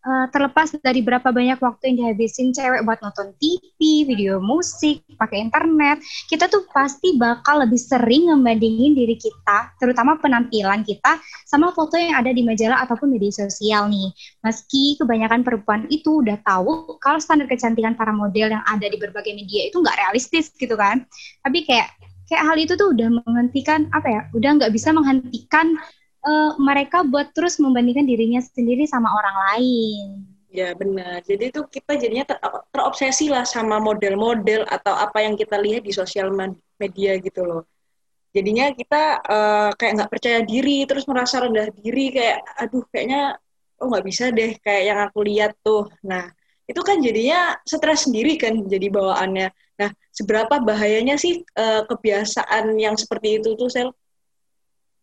uh, 0.08 0.26
terlepas 0.32 0.72
dari 0.80 1.04
berapa 1.04 1.28
banyak 1.28 1.60
waktu 1.60 1.92
yang 1.92 1.98
dihabisin 2.08 2.56
cewek 2.56 2.88
buat 2.88 3.04
nonton 3.04 3.36
TV, 3.36 4.08
video 4.08 4.40
musik, 4.40 5.04
pakai 5.20 5.44
internet, 5.44 6.00
kita 6.32 6.48
tuh 6.48 6.64
pasti 6.72 7.20
bakal 7.20 7.68
lebih 7.68 7.78
sering 7.78 8.32
ngebandingin 8.32 8.96
diri 8.96 9.20
kita, 9.20 9.76
terutama 9.76 10.16
penampilan 10.18 10.88
kita, 10.88 11.20
sama 11.44 11.76
foto 11.76 12.00
yang 12.00 12.16
ada 12.16 12.32
di 12.32 12.42
majalah 12.48 12.88
ataupun 12.88 13.12
media 13.12 13.36
sosial 13.36 13.92
nih. 13.92 14.10
Meski 14.48 14.96
kebanyakan 14.96 15.44
perempuan 15.44 15.86
itu 15.92 16.24
udah 16.24 16.40
tahu 16.48 16.96
kalau 17.04 17.20
standar 17.20 17.52
kecantikan 17.52 17.94
para 18.00 18.16
model 18.16 18.56
yang 18.56 18.64
ada 18.64 18.88
di 18.88 18.96
berbagai 18.96 19.36
media 19.36 19.68
itu 19.68 19.84
nggak 19.84 20.00
realistis 20.00 20.50
gitu 20.56 20.80
kan, 20.80 21.04
tapi 21.44 21.68
kayak 21.68 21.92
kayak 22.28 22.44
hal 22.44 22.58
itu 22.60 22.76
tuh 22.76 22.92
udah 22.92 23.08
menghentikan 23.24 23.88
apa 23.96 24.08
ya, 24.08 24.22
udah 24.36 24.50
nggak 24.60 24.72
bisa 24.72 24.92
menghentikan 24.92 25.80
uh, 26.28 26.52
mereka 26.60 27.08
buat 27.08 27.32
terus 27.32 27.56
membandingkan 27.58 28.04
dirinya 28.04 28.44
sendiri 28.44 28.84
sama 28.84 29.08
orang 29.16 29.38
lain. 29.52 30.08
Ya 30.52 30.76
benar. 30.76 31.24
Jadi 31.24 31.52
itu 31.52 31.62
kita 31.68 31.96
jadinya 31.96 32.26
ter 32.28 32.38
terobsesi 32.72 33.32
lah 33.32 33.44
sama 33.48 33.80
model-model 33.80 34.68
atau 34.68 34.96
apa 34.96 35.24
yang 35.24 35.36
kita 35.40 35.60
lihat 35.60 35.84
di 35.88 35.94
sosial 35.96 36.32
media 36.80 37.12
gitu 37.20 37.44
loh. 37.44 37.64
Jadinya 38.32 38.72
kita 38.72 39.04
uh, 39.24 39.72
kayak 39.76 39.94
nggak 40.04 40.12
percaya 40.12 40.40
diri, 40.44 40.84
terus 40.88 41.08
merasa 41.08 41.44
rendah 41.44 41.72
diri, 41.74 42.12
kayak 42.16 42.44
aduh 42.60 42.84
kayaknya 42.92 43.40
oh 43.78 43.88
nggak 43.92 44.06
bisa 44.08 44.34
deh 44.34 44.58
kayak 44.62 44.84
yang 44.88 45.00
aku 45.04 45.20
lihat 45.26 45.52
tuh. 45.62 45.88
Nah 46.06 46.32
itu 46.68 46.82
kan 46.84 47.00
jadinya 47.00 47.56
stres 47.64 48.08
sendiri 48.08 48.36
kan 48.40 48.66
jadi 48.68 48.88
bawaannya. 48.92 49.48
Nah 49.78 49.90
seberapa 50.16 50.64
bahayanya 50.64 51.16
sih 51.20 51.44
uh, 51.60 51.86
kebiasaan 51.86 52.76
yang 52.80 52.96
seperti 52.96 53.40
itu 53.44 53.54
tuh 53.60 53.70
sel? 53.70 53.90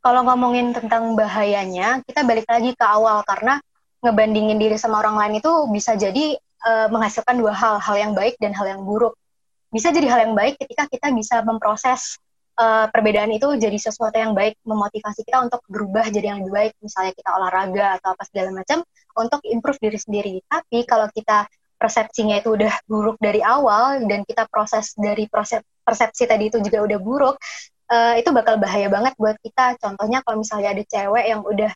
Kalau 0.04 0.20
ngomongin 0.28 0.76
tentang 0.76 1.16
bahayanya, 1.16 2.04
kita 2.04 2.28
balik 2.28 2.44
lagi 2.44 2.76
ke 2.76 2.84
awal 2.84 3.24
karena 3.24 3.56
ngebandingin 4.04 4.60
diri 4.60 4.76
sama 4.76 5.00
orang 5.00 5.16
lain 5.16 5.40
itu 5.40 5.48
bisa 5.72 5.96
jadi 5.96 6.36
uh, 6.60 6.92
menghasilkan 6.92 7.40
dua 7.40 7.56
hal, 7.56 7.80
hal 7.80 7.96
yang 7.96 8.12
baik 8.12 8.36
dan 8.36 8.52
hal 8.52 8.68
yang 8.68 8.84
buruk. 8.84 9.16
Bisa 9.72 9.88
jadi 9.96 10.04
hal 10.12 10.28
yang 10.28 10.36
baik 10.36 10.60
ketika 10.60 10.84
kita 10.92 11.08
bisa 11.16 11.40
memproses 11.40 12.20
uh, 12.60 12.84
perbedaan 12.92 13.32
itu 13.32 13.48
jadi 13.56 13.80
sesuatu 13.80 14.12
yang 14.20 14.36
baik, 14.36 14.60
memotivasi 14.68 15.24
kita 15.24 15.40
untuk 15.40 15.64
berubah 15.72 16.12
jadi 16.12 16.36
yang 16.36 16.44
lebih 16.44 16.52
baik. 16.52 16.72
Misalnya 16.84 17.16
kita 17.16 17.30
olahraga 17.32 17.96
atau 17.96 18.12
apa 18.12 18.22
segala 18.28 18.52
macam 18.52 18.84
untuk 19.16 19.40
improve 19.48 19.80
diri 19.80 19.96
sendiri. 19.96 20.34
Tapi 20.44 20.84
kalau 20.84 21.08
kita 21.16 21.48
persepsinya 21.80 22.44
itu 22.44 22.60
udah 22.60 22.76
buruk 22.84 23.16
dari 23.16 23.40
awal 23.40 24.04
dan 24.04 24.20
kita 24.28 24.44
proses 24.52 24.92
dari 25.00 25.32
proses 25.32 25.64
persepsi 25.84 26.24
tadi 26.24 26.48
itu 26.48 26.60
juga 26.60 26.80
udah 26.80 26.98
buruk, 27.00 27.36
uh, 27.90 28.14
itu 28.16 28.30
bakal 28.30 28.56
bahaya 28.60 28.88
banget 28.88 29.12
buat 29.18 29.36
kita. 29.40 29.76
Contohnya 29.80 30.20
kalau 30.24 30.40
misalnya 30.40 30.72
ada 30.72 30.84
cewek 30.84 31.24
yang 31.24 31.40
udah 31.44 31.72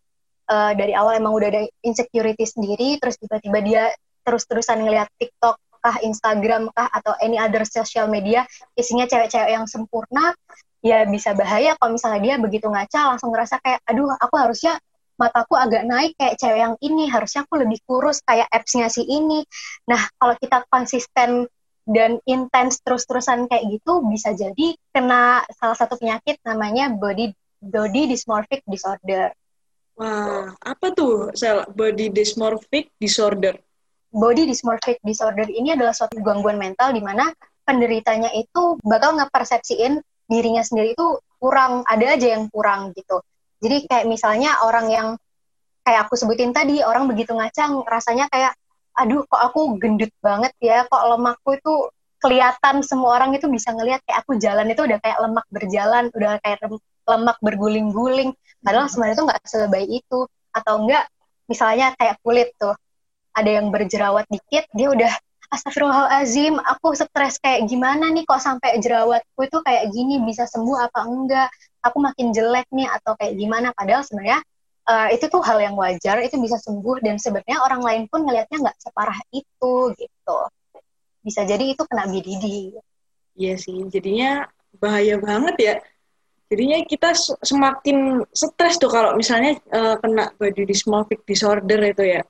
uh, 0.49 0.73
dari 0.77 0.93
awal 0.97 1.17
emang 1.17 1.35
udah 1.37 1.49
ada 1.49 1.63
insecurity 1.85 2.45
sendiri, 2.49 2.97
terus 3.01 3.21
tiba-tiba 3.21 3.59
dia 3.61 3.83
terus-terusan 4.25 4.85
ngeliat 4.85 5.09
TikTok 5.17 5.57
kah, 5.79 5.97
Instagram 6.05 6.69
kah, 6.75 6.91
atau 6.91 7.15
any 7.23 7.39
other 7.39 7.65
social 7.65 8.11
media, 8.11 8.45
isinya 8.77 9.07
cewek-cewek 9.07 9.51
yang 9.55 9.65
sempurna, 9.65 10.35
ya 10.85 11.07
bisa 11.07 11.33
bahaya 11.35 11.75
kalau 11.79 11.97
misalnya 11.97 12.21
dia 12.21 12.35
begitu 12.37 12.67
ngaca 12.69 13.15
langsung 13.15 13.31
ngerasa 13.33 13.63
kayak, 13.63 13.81
aduh 13.87 14.11
aku 14.19 14.35
harusnya 14.37 14.77
mataku 15.19 15.59
agak 15.59 15.83
naik 15.83 16.15
kayak 16.15 16.39
cewek 16.39 16.61
yang 16.63 16.75
ini, 16.79 17.11
harusnya 17.11 17.43
aku 17.43 17.59
lebih 17.59 17.79
kurus 17.87 18.23
kayak 18.23 18.47
apps-nya 18.55 18.87
si 18.87 19.03
ini. 19.03 19.43
Nah, 19.91 19.99
kalau 20.15 20.35
kita 20.39 20.63
konsisten 20.71 21.51
dan 21.89 22.21
intens 22.29 22.85
terus-terusan 22.85 23.49
kayak 23.49 23.65
gitu 23.73 24.05
bisa 24.05 24.37
jadi 24.37 24.77
kena 24.93 25.41
salah 25.57 25.73
satu 25.73 25.97
penyakit 25.97 26.37
namanya 26.45 26.93
body 26.93 27.33
body 27.65 28.13
dysmorphic 28.13 28.61
disorder. 28.69 29.33
Wah, 29.99 30.53
apa 30.63 30.95
tuh 30.95 31.33
sel 31.35 31.65
body 31.73 32.13
dysmorphic 32.13 32.93
disorder? 33.01 33.57
Body 34.13 34.45
dysmorphic 34.47 35.01
disorder 35.01 35.49
ini 35.49 35.75
adalah 35.75 35.97
suatu 35.97 36.21
gangguan 36.21 36.61
mental 36.61 36.93
di 36.93 37.03
mana 37.03 37.33
penderitanya 37.67 38.31
itu 38.37 38.79
bakal 38.85 39.17
ngepersepsiin 39.19 39.99
dirinya 40.29 40.63
sendiri 40.63 40.93
itu 40.93 41.19
kurang, 41.41 41.83
ada 41.89 42.15
aja 42.15 42.37
yang 42.37 42.53
kurang 42.53 42.93
gitu. 42.93 43.25
Jadi 43.59 43.89
kayak 43.89 44.07
misalnya 44.07 44.61
orang 44.63 44.87
yang 44.93 45.09
kayak 45.83 46.07
aku 46.07 46.15
sebutin 46.21 46.53
tadi, 46.53 46.85
orang 46.85 47.09
begitu 47.09 47.33
ngacang 47.33 47.81
rasanya 47.89 48.29
kayak 48.29 48.53
aduh 48.99 49.23
kok 49.31 49.41
aku 49.41 49.79
gendut 49.79 50.11
banget 50.19 50.51
ya 50.59 50.83
kok 50.91 51.03
lemakku 51.07 51.55
itu 51.55 51.75
kelihatan 52.19 52.83
semua 52.83 53.15
orang 53.15 53.31
itu 53.39 53.47
bisa 53.47 53.71
ngelihat 53.71 54.03
kayak 54.03 54.27
aku 54.27 54.35
jalan 54.43 54.67
itu 54.67 54.83
udah 54.83 54.99
kayak 54.99 55.19
lemak 55.23 55.47
berjalan 55.55 56.05
udah 56.11 56.33
kayak 56.43 56.59
lemak 57.07 57.39
berguling-guling 57.39 58.35
padahal 58.59 58.91
hmm. 58.91 58.93
sebenarnya 58.93 59.15
itu 59.15 59.25
nggak 59.25 59.41
sebaik 59.47 59.91
itu 60.03 60.21
atau 60.51 60.75
enggak 60.83 61.05
misalnya 61.47 61.95
kayak 61.95 62.19
kulit 62.27 62.51
tuh 62.59 62.75
ada 63.39 63.51
yang 63.63 63.71
berjerawat 63.71 64.27
dikit 64.27 64.67
dia 64.75 64.91
udah 64.91 65.13
Astagfirullahalazim, 65.49 66.61
aku 66.61 66.93
stres 66.93 67.41
kayak 67.41 67.73
gimana 67.73 68.13
nih 68.13 68.29
kok 68.29 68.37
sampai 68.37 68.85
jerawatku 68.85 69.49
itu 69.49 69.59
kayak 69.65 69.89
gini 69.97 70.21
bisa 70.21 70.45
sembuh 70.45 70.77
apa 70.77 71.09
enggak? 71.09 71.49
Aku 71.89 72.05
makin 72.05 72.37
jelek 72.37 72.69
nih 72.69 72.85
atau 72.85 73.17
kayak 73.17 73.33
gimana? 73.33 73.73
Padahal 73.73 74.05
sebenarnya 74.05 74.45
uh, 74.89 75.09
itu 75.13 75.29
tuh 75.29 75.45
hal 75.45 75.61
yang 75.61 75.77
wajar, 75.77 76.25
itu 76.25 76.41
bisa 76.41 76.57
sembuh 76.57 77.05
dan 77.05 77.21
sebenarnya 77.21 77.61
orang 77.61 77.85
lain 77.85 78.03
pun 78.09 78.25
ngelihatnya 78.25 78.65
nggak 78.65 78.79
separah 78.81 79.21
itu 79.31 79.75
gitu. 79.95 80.39
Bisa 81.23 81.45
jadi 81.45 81.65
itu 81.77 81.83
kena 81.85 82.09
BDD. 82.09 82.73
Iya 83.39 83.55
sih, 83.61 83.79
jadinya 83.93 84.49
bahaya 84.81 85.21
banget 85.21 85.57
ya. 85.61 85.75
Jadinya 86.49 86.81
kita 86.89 87.13
semakin 87.45 88.25
stres 88.33 88.81
tuh 88.81 88.89
kalau 88.89 89.13
misalnya 89.13 89.61
uh, 89.69 90.01
kena 90.01 90.33
body 90.41 90.65
dysmorphic 90.65 91.23
disorder 91.29 91.79
itu 91.85 92.05
ya 92.19 92.23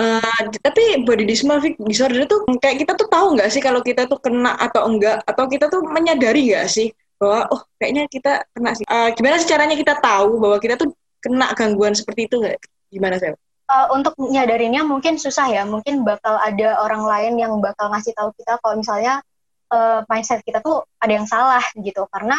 Uh, 0.00 0.48
tapi 0.64 1.04
body 1.04 1.28
dysmorphic 1.28 1.76
disorder 1.76 2.24
itu 2.24 2.36
kayak 2.62 2.80
kita 2.80 2.96
tuh 2.96 3.04
tahu 3.12 3.36
nggak 3.36 3.52
sih 3.52 3.60
kalau 3.60 3.84
kita 3.84 4.08
tuh 4.08 4.16
kena 4.16 4.56
atau 4.56 4.88
enggak 4.88 5.20
atau 5.28 5.44
kita 5.44 5.68
tuh 5.68 5.84
menyadari 5.84 6.48
nggak 6.48 6.72
sih 6.72 6.88
bahwa 7.20 7.52
oh 7.52 7.60
kayaknya 7.76 8.08
kita 8.08 8.40
kena 8.56 8.72
sih. 8.72 8.86
Uh, 8.88 9.12
gimana 9.12 9.36
sih 9.36 9.50
caranya 9.52 9.76
kita 9.76 10.00
tahu 10.00 10.40
bahwa 10.40 10.56
kita 10.56 10.80
tuh 10.80 10.88
kena 11.20 11.52
gangguan 11.54 11.94
seperti 11.94 12.26
itu 12.26 12.40
nggak? 12.40 12.58
Gimana 12.90 13.16
sih? 13.20 13.32
Uh, 13.70 13.86
untuk 13.94 14.18
menyadarinya 14.18 14.82
mungkin 14.82 15.20
susah 15.20 15.46
ya. 15.52 15.62
Mungkin 15.62 16.02
bakal 16.02 16.40
ada 16.42 16.82
orang 16.82 17.06
lain 17.06 17.34
yang 17.38 17.52
bakal 17.62 17.92
ngasih 17.94 18.16
tahu 18.18 18.34
kita 18.34 18.58
kalau 18.58 18.80
misalnya 18.80 19.22
uh, 19.70 20.02
mindset 20.10 20.42
kita 20.42 20.58
tuh 20.58 20.82
ada 20.98 21.12
yang 21.14 21.28
salah 21.30 21.62
gitu. 21.78 22.02
Karena 22.10 22.34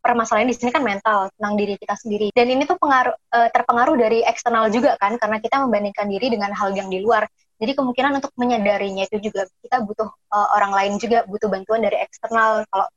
permasalahan 0.00 0.48
di 0.48 0.56
sini 0.56 0.72
kan 0.72 0.80
mental 0.82 1.28
tentang 1.36 1.54
diri 1.60 1.76
kita 1.76 1.92
sendiri 1.92 2.32
dan 2.32 2.48
ini 2.48 2.64
tuh 2.64 2.80
pengaruh 2.80 3.12
uh, 3.12 3.48
terpengaruh 3.52 3.96
dari 4.00 4.24
eksternal 4.24 4.72
juga 4.72 4.96
kan 4.96 5.20
karena 5.20 5.38
kita 5.38 5.60
membandingkan 5.60 6.08
diri 6.08 6.32
dengan 6.32 6.56
hal 6.56 6.72
yang 6.72 6.88
di 6.88 7.04
luar 7.04 7.28
jadi 7.60 7.76
kemungkinan 7.76 8.16
untuk 8.16 8.32
menyadarinya 8.40 9.04
itu 9.04 9.28
juga 9.28 9.44
kita 9.60 9.84
butuh 9.84 10.08
uh, 10.32 10.48
orang 10.56 10.72
lain 10.72 10.92
juga 10.96 11.28
butuh 11.28 11.52
bantuan 11.52 11.84
dari 11.84 12.00
eksternal 12.00 12.64
kalau 12.72 12.88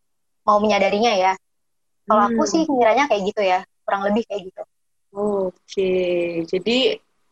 mau 0.48 0.58
menyadarinya 0.63 1.12
ya 1.12 1.34
kalau 2.08 2.24
hmm. 2.24 2.39
aku 2.39 2.43
sih 2.48 2.63
kiranya 2.63 3.05
kayak 3.12 3.22
gitu 3.27 3.41
ya 3.43 3.60
kurang 3.84 4.08
lebih 4.08 4.24
kayak 4.24 4.48
gitu 4.48 4.63
oke 5.13 5.93
jadi 6.50 6.77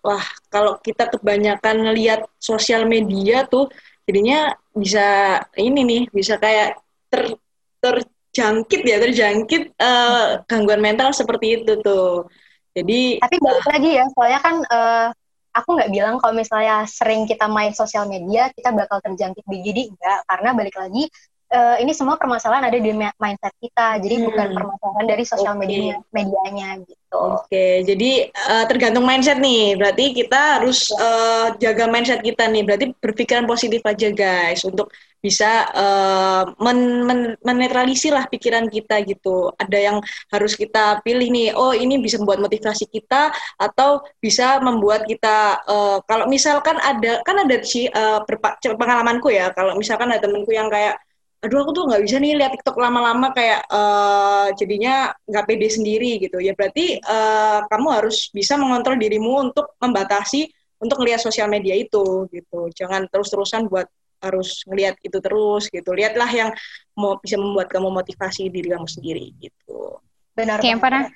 wah 0.05 0.25
kalau 0.53 0.77
kita 0.81 1.09
kebanyakan 1.11 1.89
ngelihat 1.89 2.25
sosial 2.37 2.85
media 2.85 3.45
tuh 3.45 3.69
jadinya 4.05 4.53
bisa 4.71 5.41
ini 5.57 5.81
nih 5.83 6.03
bisa 6.09 6.37
kayak 6.41 6.79
ter 7.11 7.35
ter 7.81 8.05
terjangkit 8.31 8.81
ya 8.87 8.97
terjangkit 9.03 9.63
uh, 9.75 10.39
gangguan 10.47 10.79
mental 10.79 11.11
seperti 11.11 11.59
itu 11.61 11.83
tuh. 11.83 12.31
Jadi 12.71 13.19
tapi 13.19 13.35
balik 13.43 13.67
lagi 13.67 13.91
ya 13.99 14.07
soalnya 14.15 14.39
kan 14.39 14.55
uh, 14.63 15.07
aku 15.51 15.75
nggak 15.75 15.91
bilang 15.91 16.15
kalau 16.23 16.31
misalnya 16.31 16.87
sering 16.87 17.27
kita 17.27 17.51
main 17.51 17.75
sosial 17.75 18.07
media 18.07 18.47
kita 18.55 18.71
bakal 18.71 19.03
terjangkit 19.03 19.43
BGD 19.43 19.91
enggak 19.91 20.23
karena 20.23 20.49
balik 20.55 20.75
lagi 20.79 21.11
uh, 21.51 21.77
ini 21.77 21.91
semua 21.91 22.15
permasalahan 22.15 22.71
ada 22.71 22.79
di 22.79 22.91
mindset 22.95 23.53
kita 23.59 23.99
jadi 23.99 24.15
hmm. 24.17 24.25
bukan 24.31 24.47
permasalahan 24.55 25.05
dari 25.05 25.23
sosial 25.27 25.55
okay. 25.55 25.61
media 25.61 25.95
medianya 26.15 26.69
gitu 26.87 27.15
oke 27.15 27.45
okay. 27.45 27.83
jadi 27.83 28.11
uh, 28.31 28.65
tergantung 28.65 29.05
mindset 29.05 29.37
nih 29.37 29.75
berarti 29.75 30.05
kita 30.15 30.59
harus 30.59 30.89
uh, 30.95 31.53
jaga 31.59 31.85
mindset 31.91 32.23
kita 32.23 32.47
nih 32.47 32.63
berarti 32.63 32.85
berpikiran 32.97 33.45
positif 33.45 33.83
aja 33.83 34.09
guys 34.09 34.63
untuk 34.63 34.89
bisa 35.21 35.69
uh, 35.77 36.49
men 36.57 37.05
men 37.05 37.19
menetralisir 37.45 38.09
lah 38.09 38.25
pikiran 38.25 38.65
kita 38.65 39.05
gitu 39.05 39.53
ada 39.53 39.77
yang 39.77 39.97
harus 40.33 40.57
kita 40.57 40.97
pilih 41.05 41.29
nih 41.29 41.53
oh 41.53 41.77
ini 41.77 42.01
bisa 42.01 42.17
membuat 42.17 42.41
motivasi 42.41 42.89
kita 42.89 43.29
atau 43.61 44.01
bisa 44.17 44.57
membuat 44.65 45.05
kita 45.05 45.61
uh, 45.69 46.01
kalau 46.09 46.25
misalkan 46.25 46.81
ada 46.81 47.21
kan 47.21 47.37
ada 47.37 47.61
sih 47.61 47.85
uh, 47.93 48.25
pengalamanku 48.73 49.29
ya 49.29 49.53
kalau 49.53 49.77
misalkan 49.77 50.09
ada 50.09 50.25
temenku 50.25 50.49
yang 50.57 50.73
kayak 50.73 50.97
aduh 51.41 51.65
aku 51.65 51.71
tuh 51.73 51.83
nggak 51.89 52.01
bisa 52.05 52.21
nih 52.21 52.37
lihat 52.37 52.53
TikTok 52.53 52.77
lama-lama 52.77 53.33
kayak 53.33 53.65
uh, 53.73 54.53
jadinya 54.53 55.09
nggak 55.25 55.45
pede 55.49 55.67
sendiri 55.73 56.21
gitu. 56.21 56.37
Ya 56.37 56.53
berarti 56.53 57.01
uh, 57.01 57.65
kamu 57.65 57.87
harus 57.89 58.29
bisa 58.29 58.61
mengontrol 58.61 59.01
dirimu 59.01 59.49
untuk 59.49 59.73
membatasi 59.81 60.53
untuk 60.77 61.01
melihat 61.01 61.21
sosial 61.25 61.49
media 61.49 61.73
itu 61.73 62.29
gitu. 62.29 62.69
Jangan 62.77 63.09
terus-terusan 63.09 63.65
buat 63.65 63.89
harus 64.21 64.61
ngelihat 64.69 65.01
itu 65.01 65.17
terus 65.17 65.65
gitu. 65.73 65.89
Lihatlah 65.97 66.29
yang 66.29 66.49
mau 66.93 67.17
bisa 67.17 67.41
membuat 67.41 67.73
kamu 67.73 67.89
motivasi 67.89 68.53
diri 68.53 68.69
kamu 68.69 68.85
sendiri 68.85 69.33
gitu. 69.41 69.97
Benar 70.37 70.61
kayak 70.61 70.77
pernah 70.77 71.09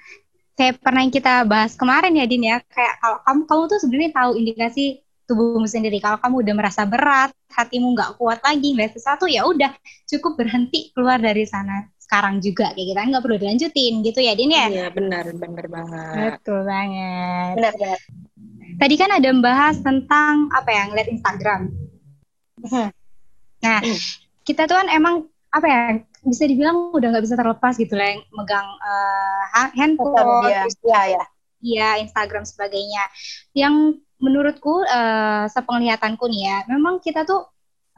kayak 0.58 0.82
pernah 0.82 1.02
yang 1.06 1.14
kita 1.14 1.46
bahas 1.46 1.78
kemarin 1.78 2.18
ya 2.18 2.26
Din 2.26 2.50
ya. 2.50 2.58
Kayak 2.66 2.98
kalau 2.98 3.18
kamu 3.22 3.42
kamu 3.46 3.62
tuh 3.70 3.80
sebenarnya 3.86 4.12
tahu 4.18 4.32
indikasi 4.42 5.05
tubuhmu 5.26 5.66
sendiri. 5.66 5.98
Kalau 6.02 6.22
kamu 6.22 6.46
udah 6.46 6.54
merasa 6.58 6.82
berat, 6.86 7.34
hatimu 7.54 7.94
nggak 7.98 8.22
kuat 8.22 8.40
lagi 8.46 8.74
melihat 8.74 8.98
sesuatu, 8.98 9.26
ya 9.26 9.46
udah 9.46 9.74
cukup 10.06 10.38
berhenti 10.38 10.94
keluar 10.94 11.18
dari 11.22 11.46
sana 11.46 11.90
sekarang 11.98 12.38
juga 12.38 12.70
kayak 12.78 12.86
gitu 12.86 13.02
nggak 13.02 13.24
perlu 13.26 13.38
dilanjutin 13.42 13.94
gitu 14.06 14.20
ya 14.22 14.38
Din 14.38 14.54
ya? 14.54 14.70
Iya 14.70 14.88
benar 14.94 15.26
benar 15.34 15.66
banget. 15.66 16.38
Betul 16.38 16.62
banget. 16.62 17.54
Benar 17.58 17.74
banget 17.82 18.02
tadi 18.80 18.96
kan 19.00 19.10
ada 19.12 19.28
membahas 19.32 19.80
tentang 19.80 20.52
apa 20.52 20.70
ya 20.72 20.84
ngeliat 20.92 21.10
Instagram. 21.12 21.62
Hmm. 22.66 22.90
nah 23.62 23.78
hmm. 23.82 24.00
kita 24.42 24.66
tuh 24.66 24.78
kan 24.78 24.88
emang 24.90 25.30
apa 25.54 25.68
ya 25.70 25.82
bisa 26.26 26.50
dibilang 26.50 26.90
udah 26.92 27.14
nggak 27.14 27.26
bisa 27.26 27.38
terlepas 27.38 27.78
gitu 27.78 27.94
lah 27.94 28.10
yang 28.16 28.22
megang 28.34 28.68
uh, 28.82 29.70
handphone 29.78 30.50
ya 30.50 30.66
ya 30.86 31.24
iya 31.66 31.90
Instagram 32.02 32.46
sebagainya. 32.46 33.04
Yang 33.58 34.05
menurutku 34.20 34.84
uh, 34.86 35.46
sepenglihatanku 35.52 36.26
nih 36.32 36.42
ya, 36.48 36.58
memang 36.72 37.04
kita 37.04 37.28
tuh 37.28 37.48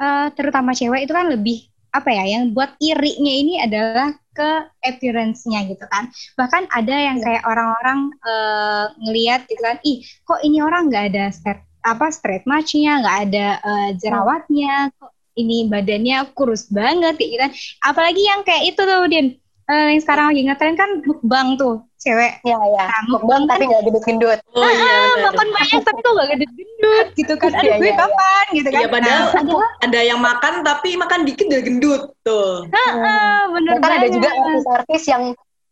uh, 0.02 0.28
terutama 0.34 0.74
cewek 0.74 1.06
itu 1.06 1.14
kan 1.14 1.30
lebih 1.30 1.70
apa 1.94 2.10
ya 2.14 2.38
yang 2.38 2.54
buat 2.54 2.76
irinya 2.78 3.34
ini 3.34 3.54
adalah 3.64 4.14
ke 4.36 4.50
appearance-nya 4.86 5.66
gitu 5.66 5.86
kan. 5.90 6.14
Bahkan 6.38 6.70
ada 6.70 6.96
yang 6.96 7.18
kayak 7.18 7.42
orang-orang 7.48 8.14
uh, 8.22 8.86
ngelihat 9.02 9.50
gitu 9.50 9.62
kan, 9.62 9.78
ih 9.82 10.06
kok 10.26 10.42
ini 10.46 10.62
orang 10.62 10.94
nggak 10.94 11.06
ada 11.14 11.34
straight 11.34 11.66
apa 11.82 12.12
straight 12.12 12.46
match-nya, 12.46 13.02
nggak 13.02 13.18
ada 13.30 13.48
uh, 13.64 13.90
jerawatnya, 13.98 14.94
kok 15.00 15.12
ini 15.38 15.70
badannya 15.70 16.34
kurus 16.34 16.68
banget 16.70 17.16
kayak 17.18 17.30
gitu 17.30 17.42
kan. 17.42 17.54
Apalagi 17.86 18.22
yang 18.26 18.42
kayak 18.46 18.64
itu 18.74 18.82
tuh 18.82 19.06
Din, 19.10 19.28
uh, 19.68 19.88
yang 19.92 20.02
sekarang 20.02 20.26
lagi 20.32 20.42
ngetren 20.48 20.76
kan 20.80 20.90
mukbang 21.04 21.48
tuh 21.60 21.84
cewek. 22.00 22.40
Ya 22.42 22.58
ya 22.58 22.84
nah, 22.88 23.02
mukbang 23.12 23.44
kan, 23.46 23.58
tapi 23.58 23.64
nggak 23.68 23.82
gendut-gendut 23.84 24.40
oh, 24.56 24.64
iya, 24.64 24.94
ah, 24.96 25.16
makan 25.28 25.48
banyak 25.52 25.82
tapi 25.84 26.00
kok 26.00 26.14
nggak 26.16 26.28
gendut-gendut 26.34 27.08
gitu 27.16 27.34
kan? 27.36 27.52
Ada 27.52 27.76
gue 27.76 27.92
ya, 27.92 27.96
kapan 27.96 28.46
gitu 28.56 28.70
kan? 28.72 28.82
Ya, 28.82 28.88
padahal 28.88 29.24
nah, 29.34 29.70
ada 29.84 30.00
yang 30.02 30.20
makan 30.20 30.54
tapi 30.64 30.90
makan 30.96 31.20
dikit 31.28 31.46
udah 31.52 31.62
gendut 31.64 32.04
tuh. 32.24 32.68
Ah, 32.72 33.52
bener 33.52 33.74
kan 33.84 33.92
ada 34.00 34.08
juga 34.08 34.30
artis-artis 34.32 35.04
yang 35.12 35.24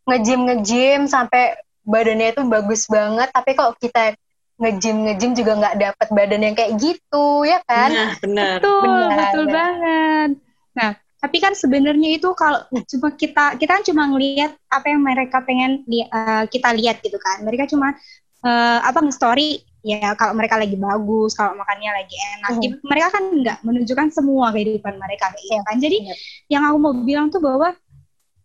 ngejim 0.06 0.40
ngejim 0.46 1.00
sampai 1.10 1.58
badannya 1.86 2.34
itu 2.34 2.42
bagus 2.46 2.90
banget 2.90 3.30
tapi 3.30 3.54
kok 3.54 3.78
kita 3.78 4.18
ngejim 4.56 5.06
ngejim 5.06 5.32
juga 5.36 5.52
nggak 5.60 5.76
dapat 5.78 6.08
badan 6.16 6.42
yang 6.42 6.56
kayak 6.56 6.74
gitu 6.80 7.44
ya 7.44 7.60
kan? 7.68 7.90
Nah 7.92 8.12
benar. 8.20 8.58
Betul 8.60 8.82
benar, 8.82 9.18
betul 9.18 9.46
benar. 9.46 9.56
banget. 9.56 10.30
Nah 10.76 10.92
tapi 11.26 11.42
kan 11.42 11.58
sebenarnya 11.58 12.22
itu 12.22 12.30
kalau 12.38 12.62
cuma 12.86 13.10
kita 13.18 13.58
kita 13.58 13.72
kan 13.82 13.82
cuma 13.82 14.06
ngelihat 14.14 14.54
apa 14.70 14.94
yang 14.94 15.02
mereka 15.02 15.42
pengen 15.42 15.82
li, 15.90 16.06
uh, 16.06 16.46
kita 16.46 16.70
lihat 16.78 17.02
gitu 17.02 17.18
kan 17.18 17.42
mereka 17.42 17.66
cuma 17.66 17.98
uh, 18.46 18.80
apa 18.86 19.02
nge-story 19.02 19.66
ya 19.82 20.14
kalau 20.14 20.38
mereka 20.38 20.62
lagi 20.62 20.78
bagus 20.78 21.34
kalau 21.34 21.58
makannya 21.58 21.90
lagi 21.98 22.14
enak 22.14 22.52
mm. 22.54 22.62
gitu. 22.62 22.76
mereka 22.86 23.08
kan 23.18 23.24
nggak 23.34 23.58
menunjukkan 23.66 24.08
semua 24.14 24.54
kehidupan 24.54 25.02
mereka 25.02 25.34
kayak 25.34 25.42
gitu 25.50 25.64
kan 25.66 25.78
jadi 25.82 25.98
mm. 26.06 26.16
yang 26.54 26.64
aku 26.70 26.78
mau 26.78 26.94
bilang 26.94 27.34
tuh 27.34 27.42
bahwa 27.42 27.74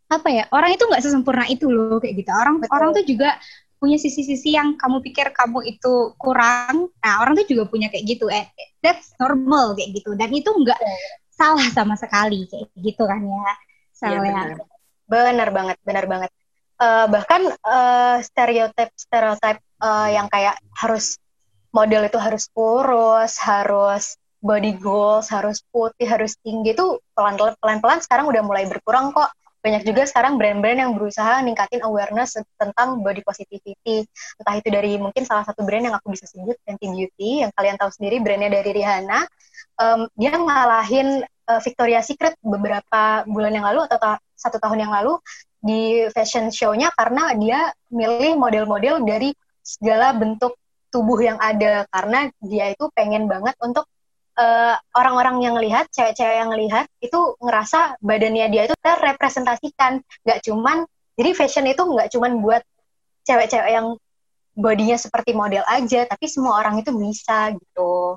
apa 0.09 0.29
ya 0.33 0.45
orang 0.57 0.73
itu 0.73 0.85
nggak 0.89 1.05
sesempurna 1.05 1.45
itu 1.53 1.69
loh 1.69 2.01
kayak 2.01 2.17
gitu 2.17 2.33
orang 2.33 2.65
Betul. 2.65 2.73
orang 2.73 2.89
tuh 2.97 3.05
juga 3.05 3.37
punya 3.81 3.97
sisi-sisi 3.97 4.57
yang 4.57 4.77
kamu 4.77 5.01
pikir 5.01 5.33
kamu 5.33 5.65
itu 5.69 6.13
kurang 6.17 6.93
nah 7.01 7.25
orang 7.25 7.37
tuh 7.37 7.45
juga 7.49 7.69
punya 7.69 7.93
kayak 7.93 8.05
gitu 8.09 8.29
eh 8.33 8.49
that's 8.81 9.13
normal 9.21 9.77
kayak 9.77 9.97
gitu 9.97 10.17
dan 10.17 10.29
itu 10.33 10.49
nggak 10.49 10.81
salah 11.41 11.69
sama 11.73 11.97
sekali 11.97 12.45
kayak 12.53 12.69
gitu 12.77 13.09
kan 13.09 13.25
ya 13.25 13.53
salah 13.97 14.21
ya, 14.21 14.21
benar. 14.21 14.49
benar 15.09 15.49
banget 15.49 15.77
benar 15.81 16.05
banget 16.05 16.31
uh, 16.77 17.07
bahkan 17.09 17.49
uh, 17.65 18.21
stereotip 18.21 18.93
stereotip 18.93 19.65
uh, 19.81 20.09
yang 20.13 20.29
kayak 20.29 20.61
harus 20.77 21.17
model 21.73 22.05
itu 22.05 22.21
harus 22.21 22.45
kurus 22.53 23.41
harus 23.41 24.21
body 24.45 24.77
goals 24.77 25.33
harus 25.33 25.65
putih 25.73 26.05
harus 26.05 26.37
tinggi 26.45 26.77
itu 26.77 27.01
pelan 27.17 27.37
pelan 27.37 27.79
pelan 27.81 28.01
sekarang 28.05 28.29
udah 28.29 28.45
mulai 28.45 28.69
berkurang 28.69 29.17
kok 29.17 29.33
banyak 29.61 29.85
juga 29.85 30.09
sekarang 30.09 30.41
brand-brand 30.41 30.81
yang 30.81 30.93
berusaha 30.97 31.45
ningkatin 31.45 31.85
awareness 31.85 32.41
tentang 32.57 33.05
body 33.05 33.21
positivity. 33.21 34.09
Entah 34.41 34.55
itu 34.57 34.69
dari 34.73 34.97
mungkin 34.97 35.29
salah 35.29 35.45
satu 35.45 35.69
brand 35.69 35.85
yang 35.85 35.93
aku 35.93 36.17
bisa 36.17 36.25
sebut 36.25 36.57
Fenty 36.65 36.89
Beauty 36.89 37.45
yang 37.45 37.53
kalian 37.53 37.77
tahu 37.77 37.93
sendiri 37.93 38.25
brandnya 38.25 38.49
dari 38.49 38.73
Rihanna. 38.73 39.21
Um, 39.81 40.13
dia 40.13 40.37
ngalahin 40.37 41.25
uh, 41.49 41.61
Victoria's 41.65 42.05
Secret 42.05 42.37
beberapa 42.45 43.25
bulan 43.25 43.57
yang 43.57 43.65
lalu 43.65 43.89
atau 43.89 43.97
ta 43.97 44.13
satu 44.37 44.61
tahun 44.61 44.85
yang 44.85 44.93
lalu 44.93 45.17
di 45.61 46.05
fashion 46.13 46.53
show-nya 46.53 46.93
karena 46.97 47.33
dia 47.37 47.73
milih 47.93 48.37
model-model 48.37 49.05
dari 49.05 49.33
segala 49.61 50.13
bentuk 50.17 50.57
tubuh 50.89 51.21
yang 51.21 51.39
ada 51.41 51.85
karena 51.93 52.33
dia 52.41 52.73
itu 52.73 52.89
pengen 52.97 53.29
banget 53.29 53.55
untuk 53.61 53.85
eh, 54.41 54.75
orang-orang 54.97 55.45
yang 55.45 55.57
lihat, 55.61 55.93
cewek-cewek 55.93 56.37
yang 56.41 56.53
lihat 56.57 56.89
itu 57.05 57.37
ngerasa 57.39 58.01
badannya 58.01 58.47
dia 58.49 58.63
itu 58.67 58.77
terrepresentasikan, 58.81 60.01
nggak 60.25 60.41
cuman 60.49 60.89
jadi 61.15 61.31
fashion 61.37 61.69
itu 61.69 61.85
nggak 61.85 62.09
cuman 62.17 62.41
buat 62.41 62.63
cewek-cewek 63.29 63.71
yang 63.71 64.01
bodinya 64.57 64.97
seperti 64.97 65.37
model 65.37 65.63
aja, 65.69 66.09
tapi 66.09 66.27
semua 66.27 66.59
orang 66.59 66.81
itu 66.81 66.91
bisa 66.97 67.53
gitu. 67.55 68.17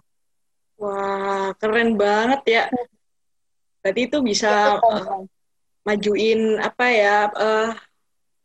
Wah, 0.83 1.55
keren 1.55 1.95
banget 1.95 2.41
ya. 2.43 2.63
Berarti 3.79 4.01
itu 4.11 4.17
bisa 4.19 4.83
uh, 4.83 5.23
majuin 5.87 6.59
apa 6.59 6.85
ya 6.91 7.31
uh, 7.31 7.71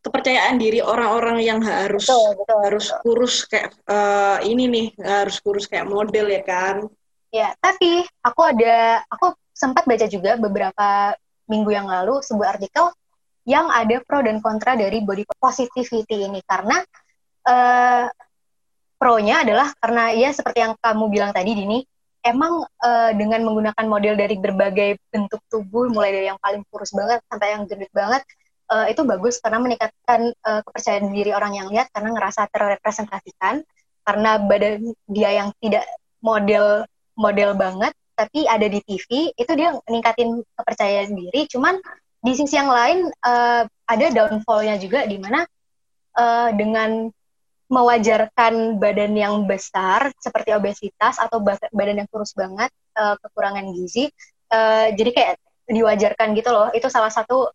kepercayaan 0.07 0.62
diri 0.62 0.78
orang-orang 0.78 1.42
yang 1.42 1.59
harus 1.62 2.07
betul, 2.07 2.38
betul, 2.38 2.59
harus 2.62 2.87
betul. 2.87 3.02
kurus 3.02 3.35
kayak 3.50 3.71
uh, 3.90 4.38
ini 4.47 4.64
nih 4.71 4.87
harus 5.02 5.37
kurus 5.42 5.66
kayak 5.66 5.90
model 5.90 6.30
ya 6.30 6.42
kan 6.47 6.87
Ya, 7.28 7.52
tapi 7.61 8.09
aku 8.25 8.40
ada, 8.40 9.04
aku 9.12 9.37
sempat 9.52 9.85
baca 9.85 10.09
juga 10.09 10.40
beberapa 10.40 11.12
minggu 11.45 11.71
yang 11.73 11.85
lalu 11.85 12.25
sebuah 12.25 12.57
artikel 12.57 12.88
yang 13.45 13.68
ada 13.68 14.00
pro 14.04 14.21
dan 14.21 14.40
kontra 14.40 14.76
dari 14.76 15.00
body 15.04 15.25
positivity 15.40 16.25
ini 16.25 16.40
karena 16.45 16.85
uh, 17.49 18.04
pro-nya 18.97 19.45
adalah 19.45 19.73
karena 19.80 20.12
ya 20.12 20.30
seperti 20.33 20.61
yang 20.61 20.75
kamu 20.80 21.04
bilang 21.09 21.33
tadi 21.33 21.52
Dini, 21.57 21.80
emang 22.28 22.68
uh, 22.85 23.11
dengan 23.16 23.40
menggunakan 23.49 23.87
model 23.88 24.14
dari 24.20 24.37
berbagai 24.37 25.00
bentuk 25.08 25.40
tubuh 25.49 25.88
mulai 25.88 26.12
dari 26.12 26.26
yang 26.28 26.38
paling 26.38 26.61
kurus 26.68 26.92
banget 26.92 27.25
sampai 27.26 27.56
yang 27.56 27.64
gendut 27.64 27.90
banget 27.97 28.23
uh, 28.68 28.87
itu 28.87 29.02
bagus 29.04 29.40
karena 29.40 29.58
meningkatkan 29.58 30.32
uh, 30.44 30.61
kepercayaan 30.62 31.11
diri 31.11 31.32
orang 31.32 31.56
yang 31.56 31.66
lihat 31.73 31.88
karena 31.92 32.14
ngerasa 32.14 32.49
terrepresentasikan. 32.52 33.64
Karena 34.04 34.40
badan 34.40 34.97
dia 35.04 35.37
yang 35.37 35.52
tidak 35.61 35.85
model 36.25 36.88
model 37.12 37.52
banget 37.52 37.92
tapi 38.18 38.49
ada 38.49 38.66
di 38.66 38.80
TV 38.82 39.30
itu 39.37 39.52
dia 39.54 39.76
meningkatin 39.85 40.42
kepercayaan 40.56 41.12
diri. 41.12 41.44
Cuman 41.47 41.76
di 42.18 42.32
sisi 42.35 42.58
yang 42.58 42.73
lain 42.73 43.06
uh, 43.23 43.62
ada 43.87 44.06
downfallnya 44.11 44.80
juga 44.80 45.06
di 45.06 45.20
mana 45.23 45.47
uh, 46.18 46.50
dengan 46.56 47.12
mewajarkan 47.69 48.81
badan 48.81 49.13
yang 49.13 49.45
besar 49.45 50.09
seperti 50.17 50.57
obesitas 50.57 51.21
atau 51.21 51.41
badan 51.45 52.01
yang 52.05 52.09
kurus 52.09 52.33
banget 52.33 52.73
uh, 52.97 53.15
kekurangan 53.21 53.69
gizi 53.77 54.09
uh, 54.53 54.89
jadi 54.97 55.11
kayak 55.13 55.35
diwajarkan 55.69 56.33
gitu 56.33 56.49
loh 56.49 56.73
itu 56.73 56.89
salah 56.89 57.13
satu 57.13 57.53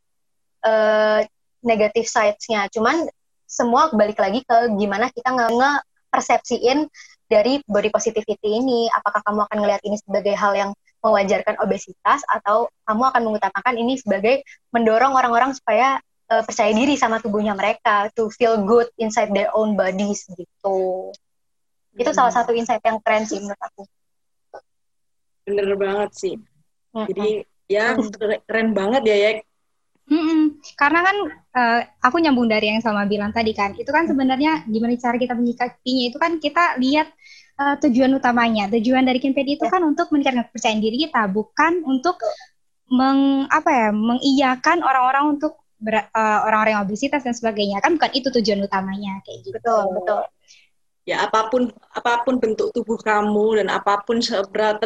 uh, 0.61 1.19
negatif 1.65 2.05
sides-nya 2.05 2.69
cuman 2.69 3.09
semua 3.49 3.89
balik 3.93 4.21
lagi 4.21 4.45
ke 4.45 4.57
gimana 4.77 5.09
kita 5.09 5.33
nge 5.33 5.81
persepsiin 6.13 6.85
dari 7.25 7.57
body 7.65 7.89
positivity 7.89 8.61
ini? 8.61 8.85
Apakah 8.93 9.25
kamu 9.25 9.49
akan 9.49 9.57
melihat 9.65 9.81
ini 9.81 9.97
sebagai 9.97 10.37
hal 10.37 10.53
yang 10.53 10.71
mewajarkan 11.01 11.57
obesitas 11.59 12.21
atau 12.29 12.69
kamu 12.85 13.03
akan 13.09 13.21
mengutamakan 13.25 13.75
ini 13.75 13.97
sebagai 13.97 14.45
mendorong 14.69 15.17
orang-orang 15.17 15.51
supaya 15.57 15.97
uh, 16.33 16.41
percaya 16.41 16.73
diri 16.73 16.97
sama 16.97 17.21
tubuhnya 17.21 17.53
mereka, 17.53 18.09
to 18.17 18.33
feel 18.33 18.57
good 18.65 18.89
inside 18.97 19.29
their 19.29 19.53
own 19.53 19.77
bodies 19.77 20.25
gitu. 20.33 21.13
Hmm. 21.13 22.01
Itu 22.01 22.11
salah 22.17 22.33
satu 22.33 22.57
insight 22.57 22.81
yang 22.81 22.97
keren 23.05 23.29
sih 23.29 23.37
menurut 23.37 23.61
aku. 23.61 23.83
Bener 25.45 25.77
banget 25.77 26.11
sih. 26.17 26.35
Hmm. 26.93 27.05
Jadi 27.05 27.45
ya 27.69 27.93
keren 28.49 28.73
banget 28.73 29.05
ya 29.05 29.17
ya 29.17 29.31
Mm-mm. 30.03 30.59
Karena 30.75 30.99
kan 30.99 31.15
uh, 31.55 31.81
aku 32.03 32.19
nyambung 32.19 32.51
dari 32.51 32.75
yang 32.75 32.83
sama 32.83 33.07
bilang 33.07 33.31
tadi 33.31 33.55
kan, 33.55 33.71
itu 33.79 33.87
kan 33.87 34.03
sebenarnya 34.03 34.67
gimana 34.67 34.99
cara 34.99 35.15
kita 35.15 35.31
menyikapinya 35.31 36.03
itu 36.11 36.17
kan 36.19 36.31
kita 36.43 36.75
lihat 36.75 37.07
uh, 37.55 37.79
tujuan 37.79 38.11
utamanya. 38.11 38.67
Tujuan 38.67 39.07
dari 39.07 39.23
campaign 39.23 39.55
itu 39.55 39.63
ya. 39.63 39.71
kan 39.71 39.81
untuk 39.87 40.11
meningkatkan 40.11 40.51
kepercayaan 40.51 40.83
diri 40.83 41.07
kita, 41.07 41.23
bukan 41.31 41.87
untuk 41.87 42.19
meng 42.91 43.47
apa 43.47 43.69
ya, 43.71 43.89
mengiyakan 43.95 44.83
orang-orang 44.83 45.39
untuk 45.39 45.62
uh, 45.85 46.39
orang-orang 46.47 46.79
yang 46.79 46.85
obesitas 46.87 47.23
dan 47.27 47.35
sebagainya. 47.35 47.83
Kan 47.83 47.99
bukan 47.99 48.11
itu 48.15 48.31
tujuan 48.39 48.63
utamanya 48.63 49.19
kayak 49.27 49.39
gitu. 49.43 49.55
Betul, 49.59 49.83
betul. 49.99 50.21
Ya 51.03 51.27
apa 51.27 51.51
pun 51.51 51.67
apa 51.91 52.23
pun 52.23 52.39
bentuk 52.39 52.71
tubuh 52.71 52.95
kamu 52.95 53.59
dan 53.59 53.67
apa 53.67 53.99
pun 54.07 54.23
seberat 54.23 54.79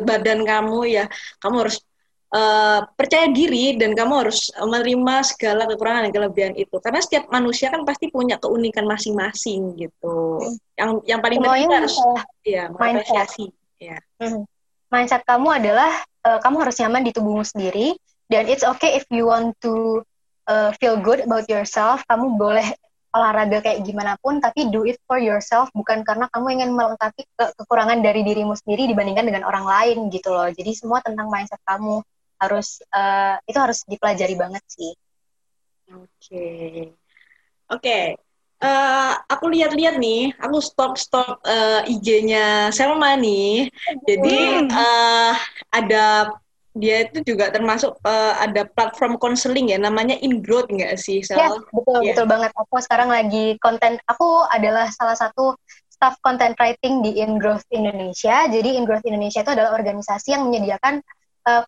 badan 0.00 0.40
kamu 0.48 0.88
ya 0.88 1.04
kamu 1.44 1.68
harus 1.68 1.84
uh, 2.32 2.80
percaya 2.96 3.30
diri 3.32 3.76
dan 3.76 3.92
kamu 3.96 4.26
harus 4.26 4.52
menerima 4.56 5.14
segala 5.24 5.68
kekurangan 5.68 6.08
dan 6.08 6.12
kelebihan 6.12 6.54
itu 6.56 6.76
karena 6.80 7.00
setiap 7.00 7.28
manusia 7.32 7.72
kan 7.72 7.84
pasti 7.84 8.12
punya 8.12 8.36
keunikan 8.40 8.84
masing-masing 8.84 9.76
gitu 9.76 10.40
hmm. 10.42 10.56
yang 10.76 10.90
yang 11.04 11.20
paling 11.20 11.40
penting 11.40 11.72
harus 11.72 11.96
ya 12.44 12.68
mengapresiasi 12.72 13.52
ya 13.80 13.96
hmm. 14.20 14.44
mindset 14.92 15.22
kamu 15.24 15.48
adalah 15.52 15.92
uh, 16.26 16.38
kamu 16.42 16.56
harus 16.64 16.76
nyaman 16.80 17.02
di 17.04 17.12
tubuhmu 17.12 17.44
sendiri 17.44 17.96
dan 18.28 18.44
it's 18.48 18.64
okay 18.64 18.96
if 18.98 19.04
you 19.08 19.28
want 19.28 19.56
to 19.64 20.04
uh, 20.48 20.72
feel 20.80 20.96
good 20.98 21.22
about 21.22 21.46
yourself 21.46 22.02
kamu 22.08 22.34
boleh 22.34 22.66
olahraga 23.12 23.64
kayak 23.64 23.84
gimana 23.88 24.20
pun 24.20 24.40
tapi 24.42 24.68
do 24.68 24.84
it 24.84 25.00
for 25.08 25.16
yourself 25.16 25.72
bukan 25.72 26.04
karena 26.04 26.28
kamu 26.32 26.60
ingin 26.60 26.70
melengkapi 26.76 27.24
ke 27.24 27.44
kekurangan 27.56 28.04
dari 28.04 28.20
dirimu 28.20 28.52
sendiri 28.52 28.84
dibandingkan 28.90 29.24
dengan 29.28 29.48
orang 29.48 29.64
lain 29.64 30.12
gitu 30.12 30.28
loh 30.32 30.48
jadi 30.52 30.72
semua 30.76 31.00
tentang 31.00 31.32
mindset 31.32 31.60
kamu 31.64 32.04
harus 32.38 32.80
uh, 32.94 33.36
itu 33.44 33.58
harus 33.58 33.82
dipelajari 33.84 34.38
banget 34.38 34.64
sih. 34.70 34.92
Oke, 35.90 36.06
okay. 36.16 36.76
oke. 37.68 37.82
Okay. 37.82 38.04
Uh, 38.58 38.66
eh, 38.66 39.12
aku 39.30 39.54
lihat-lihat 39.54 40.02
nih, 40.02 40.34
aku 40.42 40.58
stop-stop 40.58 41.38
uh, 41.46 41.86
IG-nya 41.86 42.74
Selma 42.74 43.14
nih. 43.14 43.70
Jadi 44.02 44.66
uh, 44.66 45.34
ada 45.70 46.34
dia 46.78 47.04
itu 47.10 47.34
juga 47.34 47.50
termasuk 47.50 47.98
uh, 48.06 48.34
ada 48.38 48.64
platform 48.64 49.18
konseling 49.18 49.74
ya, 49.74 49.78
namanya 49.78 50.14
InGrowth 50.22 50.70
nggak 50.70 50.94
sih? 50.96 51.20
Sel? 51.20 51.36
Ya, 51.36 51.50
betul 51.74 52.00
yeah. 52.00 52.14
betul 52.14 52.26
banget. 52.30 52.50
Aku 52.54 52.78
sekarang 52.78 53.10
lagi 53.10 53.58
konten. 53.58 53.98
Aku 54.06 54.46
adalah 54.48 54.86
salah 54.94 55.18
satu 55.18 55.58
staff 55.90 56.14
content 56.22 56.54
writing 56.56 57.02
di 57.02 57.18
InGrowth 57.18 57.66
Indonesia. 57.74 58.46
Jadi 58.46 58.78
InGrowth 58.78 59.04
Indonesia 59.04 59.42
itu 59.42 59.52
adalah 59.52 59.74
organisasi 59.74 60.38
yang 60.38 60.46
menyediakan 60.46 61.02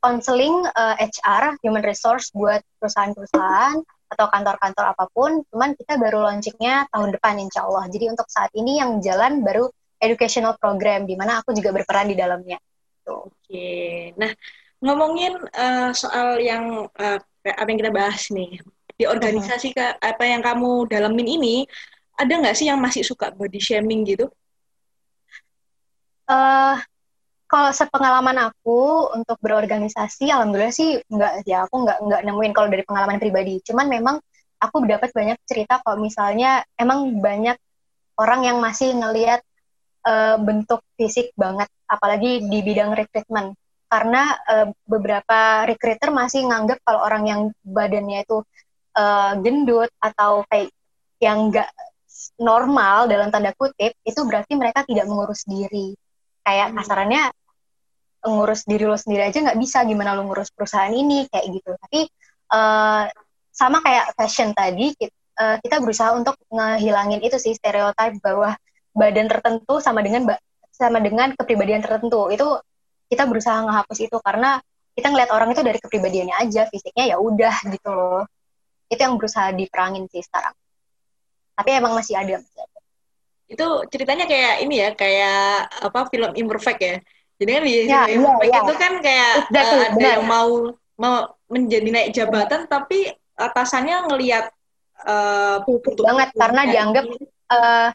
konseling 0.05 0.68
uh, 0.77 0.92
uh, 0.92 0.96
HR, 1.01 1.57
human 1.64 1.81
resource 1.81 2.29
buat 2.37 2.61
perusahaan-perusahaan 2.79 3.81
atau 4.11 4.27
kantor-kantor 4.29 4.85
apa 4.92 5.05
pun. 5.09 5.40
Cuman 5.49 5.73
kita 5.73 5.96
baru 5.96 6.27
launchingnya 6.27 6.90
tahun 6.92 7.16
depan 7.16 7.40
insya 7.40 7.64
Allah. 7.64 7.88
Jadi 7.88 8.12
untuk 8.12 8.29
saat 8.29 8.53
ini 8.53 8.83
yang 8.83 9.01
jalan 9.01 9.40
baru 9.40 9.70
educational 10.01 10.57
program, 10.61 11.05
di 11.09 11.16
mana 11.16 11.40
aku 11.40 11.57
juga 11.57 11.73
berperan 11.73 12.09
di 12.12 12.16
dalamnya. 12.16 12.59
Oke, 13.09 14.12
nah 14.20 14.31
ngomongin 14.81 15.37
uh, 15.55 15.93
soal 15.93 16.40
yang 16.40 16.88
uh, 16.97 17.19
apa 17.45 17.69
yang 17.69 17.79
kita 17.81 17.93
bahas 17.93 18.29
nih 18.33 18.61
di 19.01 19.05
organisasi 19.09 19.73
uh 19.73 19.77
-huh. 19.77 19.97
ke, 19.97 20.09
apa 20.12 20.25
yang 20.29 20.45
kamu 20.45 20.85
dalamin 20.93 21.40
ini, 21.40 21.57
ada 22.21 22.33
nggak 22.37 22.53
sih 22.53 22.69
yang 22.69 22.77
masih 22.77 23.01
suka 23.01 23.33
body 23.33 23.57
shaming 23.57 24.05
gitu? 24.05 24.29
Uh, 26.29 26.77
kalau 27.51 27.73
sepengalaman 27.75 28.53
aku 28.53 29.11
untuk 29.16 29.40
berorganisasi, 29.43 30.31
alhamdulillah 30.31 30.71
sih 30.71 31.01
nggak 31.09 31.49
ya 31.49 31.66
aku 31.66 31.83
nggak 31.83 31.99
nggak 32.07 32.21
nemuin 32.23 32.53
kalau 32.55 32.69
dari 32.69 32.85
pengalaman 32.87 33.19
pribadi. 33.19 33.59
Cuman 33.64 33.90
memang 33.90 34.16
aku 34.61 34.85
dapat 34.87 35.11
banyak 35.11 35.40
cerita 35.49 35.81
kalau 35.83 35.99
misalnya 35.99 36.62
emang 36.77 37.19
banyak 37.19 37.57
orang 38.21 38.47
yang 38.47 38.61
masih 38.61 38.93
ngelihat 38.95 39.40
uh, 40.05 40.37
bentuk 40.38 40.85
fisik 40.95 41.33
banget, 41.35 41.66
apalagi 41.88 42.45
di 42.47 42.59
bidang 42.61 42.93
rekrutmen. 42.93 43.57
Karena 43.90 44.38
uh, 44.46 44.70
beberapa 44.87 45.66
recruiter 45.66 46.14
masih 46.14 46.46
nganggap 46.46 46.79
kalau 46.87 47.03
orang 47.03 47.24
yang 47.26 47.40
badannya 47.66 48.22
itu 48.22 48.46
uh, 48.94 49.35
gendut 49.42 49.90
atau 49.98 50.46
kayak 50.46 50.70
yang 51.18 51.50
nggak 51.50 51.66
normal 52.38 53.11
dalam 53.11 53.29
tanda 53.35 53.53
kutip 53.57 53.92
itu 54.07 54.20
berarti 54.22 54.55
mereka 54.55 54.87
tidak 54.87 55.11
mengurus 55.11 55.42
diri. 55.42 55.98
Kayak 56.46 56.70
hmm. 56.70 56.76
kasarannya 56.79 57.22
ngurus 58.20 58.68
diri 58.68 58.85
lo 58.85 59.00
sendiri 59.00 59.33
aja 59.33 59.40
nggak 59.40 59.57
bisa 59.57 59.81
gimana 59.88 60.12
lo 60.12 60.29
ngurus 60.29 60.53
perusahaan 60.55 60.92
ini 60.92 61.26
kayak 61.26 61.46
gitu. 61.50 61.70
Tapi 61.74 62.00
uh, 62.53 63.05
sama 63.50 63.83
kayak 63.83 64.14
fashion 64.14 64.55
tadi 64.55 64.94
kita, 64.94 65.16
uh, 65.40 65.57
kita 65.61 65.76
berusaha 65.83 66.14
untuk 66.14 66.38
ngehilangin 66.53 67.20
itu 67.24 67.37
sih 67.40 67.57
stereotip 67.57 68.22
bahwa 68.22 68.55
badan 68.94 69.26
tertentu 69.26 69.83
sama 69.83 70.05
dengan 70.05 70.31
sama 70.70 71.00
dengan 71.00 71.33
kepribadian 71.35 71.83
tertentu. 71.85 72.29
Itu 72.33 72.61
kita 73.11 73.27
berusaha 73.27 73.59
ngehapus 73.66 73.99
itu 74.07 74.16
karena 74.23 74.62
kita 74.94 75.11
ngeliat 75.11 75.31
orang 75.35 75.51
itu 75.51 75.62
dari 75.66 75.79
kepribadiannya 75.83 76.37
aja 76.38 76.70
fisiknya 76.70 77.14
ya 77.14 77.16
udah 77.18 77.55
gitu 77.66 77.90
loh. 77.90 78.23
Itu 78.87 79.01
yang 79.03 79.18
berusaha 79.18 79.51
diperangin 79.51 80.07
sih 80.11 80.23
sekarang. 80.23 80.55
Tapi 81.59 81.70
emang 81.75 81.99
masih 81.99 82.14
ada 82.14 82.38
masih 82.38 82.61
ada. 82.62 82.79
Itu 83.51 83.66
ceritanya 83.90 84.31
kayak 84.31 84.55
ini 84.62 84.75
ya 84.79 84.88
kayak 84.94 85.42
apa 85.90 86.07
film 86.07 86.31
imperfect 86.38 86.81
ya? 86.81 86.94
Jadi 87.40 87.51
kan 87.51 87.62
di 87.66 87.73
Ya, 87.88 88.01
film 88.07 88.23
imperfect 88.31 88.46
iya, 88.46 88.55
iya. 88.55 88.61
itu 88.62 88.75
kan 88.79 88.92
kayak 89.03 89.31
Exactly, 89.51 89.59
eh, 89.75 89.83
ada 89.83 89.94
benar. 89.99 90.11
yang 90.14 90.25
mau 90.29 90.51
mau 91.01 91.14
menjadi 91.51 91.88
naik 91.90 92.11
jabatan 92.14 92.61
tapi 92.70 93.11
atasannya 93.35 93.96
ngelihat 94.07 94.44
eh 95.01 95.57
Betul 95.64 96.05
banget, 96.05 96.29
karena 96.37 96.62
dianggap 96.68 97.05
eh, 97.51 97.88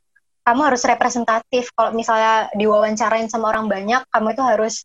kamu 0.45 0.61
harus 0.61 0.81
representatif. 0.85 1.63
Kalau 1.77 1.93
misalnya 1.93 2.49
diwawancarain 2.57 3.29
sama 3.29 3.53
orang 3.53 3.69
banyak 3.69 4.01
kamu 4.09 4.27
itu 4.33 4.43
harus 4.43 4.75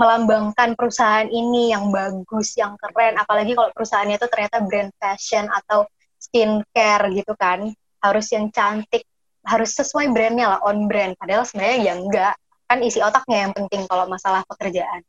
melambangkan 0.00 0.72
perusahaan 0.72 1.28
ini 1.28 1.76
yang 1.76 1.92
bagus 1.92 2.56
yang 2.56 2.72
keren. 2.80 3.20
Apalagi 3.20 3.52
kalau 3.52 3.68
perusahaannya 3.76 4.16
itu 4.16 4.26
ternyata 4.32 4.64
brand 4.64 4.88
fashion 4.96 5.44
atau 5.52 5.84
skincare 6.16 7.12
gitu 7.12 7.36
kan. 7.36 7.68
Harus 8.00 8.32
yang 8.32 8.48
cantik 8.48 9.04
harus 9.44 9.76
sesuai 9.76 10.08
brandnya 10.16 10.56
lah 10.56 10.60
on 10.64 10.88
brand. 10.88 11.12
Padahal 11.20 11.44
sebenarnya 11.44 11.78
ya 11.84 11.92
enggak. 12.00 12.34
Kan 12.64 12.80
isi 12.80 13.04
otaknya 13.04 13.44
yang 13.44 13.52
penting 13.52 13.84
kalau 13.84 14.08
masalah 14.08 14.40
pekerjaan. 14.48 15.04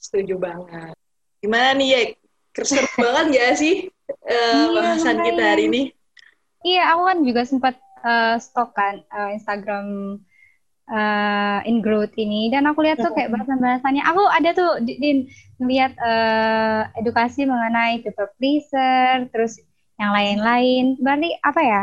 Setuju 0.00 0.40
banget. 0.40 0.96
Gimana 1.44 1.76
nih 1.76 1.88
ya 1.92 2.00
seru 2.64 2.88
banget 3.04 3.24
gak 3.36 3.52
sih 3.60 3.74
eh, 4.24 4.32
Iya, 4.32 4.72
bahasan 4.72 5.20
kita 5.20 5.42
hari 5.44 5.68
ini? 5.68 5.82
Iya, 6.64 6.96
aku 6.96 7.02
kan 7.04 7.18
juga 7.20 7.42
sempat 7.44 7.74
eh, 8.00 8.36
stok 8.40 8.70
kan 8.72 9.04
eh, 9.04 9.28
Instagram 9.36 9.86
eh, 10.86 11.58
in 11.68 11.82
growth 11.82 12.14
ini 12.14 12.48
dan 12.48 12.66
aku 12.70 12.86
lihat 12.86 13.02
tuh 13.02 13.12
kayak 13.12 13.34
bahasan-bahasannya. 13.34 14.02
Aku 14.06 14.22
ada 14.30 14.50
tuh 14.54 14.70
di- 14.86 14.98
Din 15.02 15.18
ngeliat 15.58 15.92
eh, 15.98 16.80
edukasi 17.02 17.44
mengenai 17.44 18.00
people 18.06 18.30
pleaser, 18.38 19.26
terus 19.30 19.58
yang 19.98 20.12
lain-lain. 20.14 20.96
Berarti 21.00 21.30
apa 21.42 21.60
ya? 21.62 21.82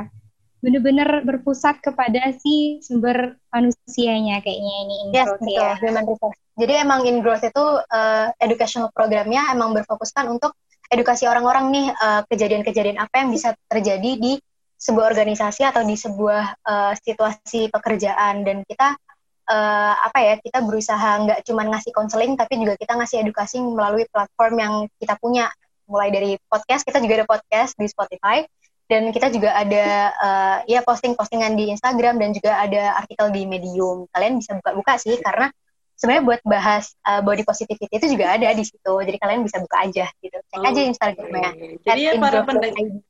Bener-bener 0.64 1.28
berpusat 1.28 1.84
kepada 1.84 2.32
si 2.40 2.80
sumber 2.80 3.36
manusianya 3.52 4.40
kayaknya 4.40 4.74
ini 4.88 4.96
in 5.04 5.08
Yes, 5.12 5.28
growth 5.28 5.44
betul, 5.44 5.60
ya. 5.60 5.76
human 5.84 6.06
resource. 6.08 6.40
Jadi 6.54 6.74
emang 6.80 7.04
in 7.04 7.20
growth 7.20 7.44
itu 7.44 7.66
uh, 7.84 8.28
educational 8.40 8.88
programnya 8.96 9.52
emang 9.52 9.76
berfokuskan 9.76 10.30
untuk 10.32 10.56
edukasi 10.88 11.26
orang-orang 11.26 11.74
nih 11.74 11.88
uh, 11.98 12.22
kejadian-kejadian 12.30 13.02
apa 13.02 13.26
yang 13.26 13.34
bisa 13.34 13.58
terjadi 13.68 14.12
di 14.16 14.38
sebuah 14.84 15.16
organisasi 15.16 15.64
atau 15.64 15.88
di 15.88 15.96
sebuah 15.96 16.60
uh, 16.60 16.94
situasi 17.00 17.72
pekerjaan 17.72 18.44
dan 18.44 18.68
kita 18.68 19.00
uh, 19.48 19.94
apa 19.96 20.20
ya 20.20 20.36
kita 20.44 20.60
berusaha 20.60 21.24
nggak 21.24 21.40
cuma 21.48 21.64
ngasih 21.72 21.96
konseling 21.96 22.36
tapi 22.36 22.60
juga 22.60 22.76
kita 22.76 23.00
ngasih 23.00 23.24
edukasi 23.24 23.64
melalui 23.64 24.04
platform 24.12 24.56
yang 24.60 24.74
kita 25.00 25.16
punya 25.24 25.48
mulai 25.88 26.12
dari 26.12 26.36
podcast 26.52 26.84
kita 26.84 27.00
juga 27.00 27.24
ada 27.24 27.28
podcast 27.32 27.80
di 27.80 27.88
Spotify 27.88 28.44
dan 28.92 29.08
kita 29.16 29.32
juga 29.32 29.56
ada 29.56 30.12
uh, 30.20 30.58
ya 30.68 30.84
posting-postingan 30.84 31.56
di 31.56 31.72
Instagram 31.72 32.20
dan 32.20 32.36
juga 32.36 32.60
ada 32.60 33.00
artikel 33.00 33.32
di 33.32 33.48
Medium. 33.48 34.12
Kalian 34.12 34.44
bisa 34.44 34.60
buka-buka 34.60 35.00
sih 35.00 35.16
karena 35.24 35.48
sebenarnya 35.96 36.24
buat 36.28 36.42
bahas 36.44 36.92
uh, 37.08 37.24
body 37.24 37.48
positivity 37.48 37.88
itu 37.88 38.12
juga 38.12 38.36
ada 38.36 38.52
di 38.52 38.64
situ. 38.68 38.94
Jadi 38.94 39.18
kalian 39.18 39.42
bisa 39.48 39.64
buka 39.64 39.88
aja 39.88 40.12
gitu. 40.20 40.36
Cek 40.36 40.60
aja 40.60 40.80
Oke. 40.84 40.90
Instagramnya. 40.92 41.52
jadi 41.80 42.02
ya 42.04 42.12
para 42.20 42.44
pendengar 42.44 43.02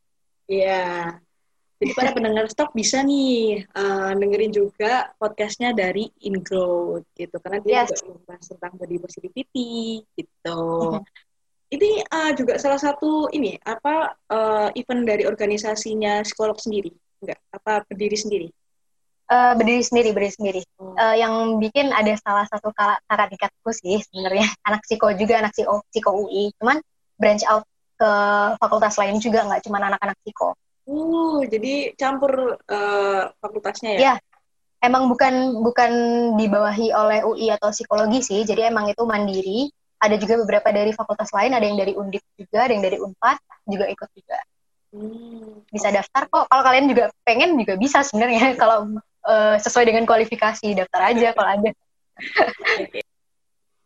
Iya. 0.46 1.23
Jadi 1.84 2.00
para 2.00 2.16
pendengar 2.16 2.48
stok 2.48 2.72
bisa 2.72 3.04
nih 3.04 3.60
eh, 3.68 4.12
dengerin 4.16 4.56
juga 4.56 5.12
podcastnya 5.20 5.76
dari 5.76 6.08
Ingrowth 6.24 7.04
gitu 7.12 7.36
karena 7.44 7.60
dia 7.60 7.84
Yes. 7.84 8.00
juga 8.00 8.16
membahas 8.16 8.46
tentang 8.48 8.72
body 8.80 8.98
positivity 9.04 10.00
gitu. 10.16 10.60
Mhm. 10.96 11.04
Ini 11.76 11.92
eh, 12.08 12.32
juga 12.40 12.56
salah 12.56 12.80
satu 12.80 13.28
ini 13.36 13.60
apa 13.68 14.16
eh, 14.16 14.80
event 14.80 15.04
dari 15.04 15.28
organisasinya 15.28 16.24
psikolog 16.24 16.56
sendiri, 16.56 16.96
enggak? 17.20 17.44
Apa 17.52 17.84
berdiri 17.84 18.16
sendiri? 18.16 18.48
Uh, 19.24 19.56
berdiri 19.56 19.82
sendiri, 19.82 20.12
berdiri 20.12 20.34
sendiri. 20.36 20.62
Uh, 20.78 21.16
yang 21.16 21.58
bikin 21.58 21.90
ada 21.96 22.12
salah 22.20 22.44
satu 22.44 22.76
kakak 22.76 23.32
tingkatku 23.32 23.72
sih 23.72 24.04
sebenarnya 24.12 24.46
anak 24.68 24.84
psiko 24.84 25.10
juga 25.16 25.40
anak 25.40 25.56
psiko, 25.56 25.80
psiko 25.90 26.12
UI. 26.28 26.52
Cuman 26.60 26.84
branch 27.16 27.44
out 27.48 27.64
ke 27.96 28.12
fakultas 28.60 29.00
lain 29.00 29.24
juga 29.24 29.48
nggak 29.48 29.64
cuma 29.64 29.80
anak-anak 29.80 30.20
psiko. 30.22 30.54
Uh, 30.84 31.48
jadi 31.48 31.96
campur 31.96 32.60
eh, 32.60 33.24
fakultasnya 33.40 33.92
ya? 33.96 34.00
Iya. 34.00 34.16
Emang 34.84 35.08
bukan 35.08 35.64
bukan 35.64 35.92
dibawahi 36.36 36.92
oleh 36.92 37.24
UI 37.24 37.48
atau 37.56 37.72
psikologi 37.72 38.20
sih, 38.20 38.44
jadi 38.44 38.68
emang 38.68 38.92
itu 38.92 39.00
mandiri. 39.08 39.72
Ada 40.04 40.20
juga 40.20 40.36
beberapa 40.44 40.68
dari 40.76 40.92
fakultas 40.92 41.32
lain, 41.32 41.56
ada 41.56 41.64
yang 41.64 41.80
dari 41.80 41.96
Undip 41.96 42.20
juga, 42.36 42.68
ada 42.68 42.76
yang 42.76 42.84
dari 42.84 43.00
Unpad 43.00 43.40
juga 43.64 43.88
ikut 43.88 44.10
juga. 44.12 44.40
Hmm. 44.92 45.64
Bisa 45.72 45.88
daftar 45.88 46.28
kok. 46.28 46.52
Kalau 46.52 46.64
kalian 46.68 46.92
juga 46.92 47.16
pengen 47.24 47.56
juga 47.56 47.80
bisa 47.80 48.04
sebenarnya 48.04 48.52
kalau 48.62 48.92
eh, 49.24 49.56
sesuai 49.64 49.88
dengan 49.88 50.04
kualifikasi 50.04 50.68
daftar 50.76 51.02
aja 51.16 51.32
kalau 51.32 51.50
ada. 51.50 51.70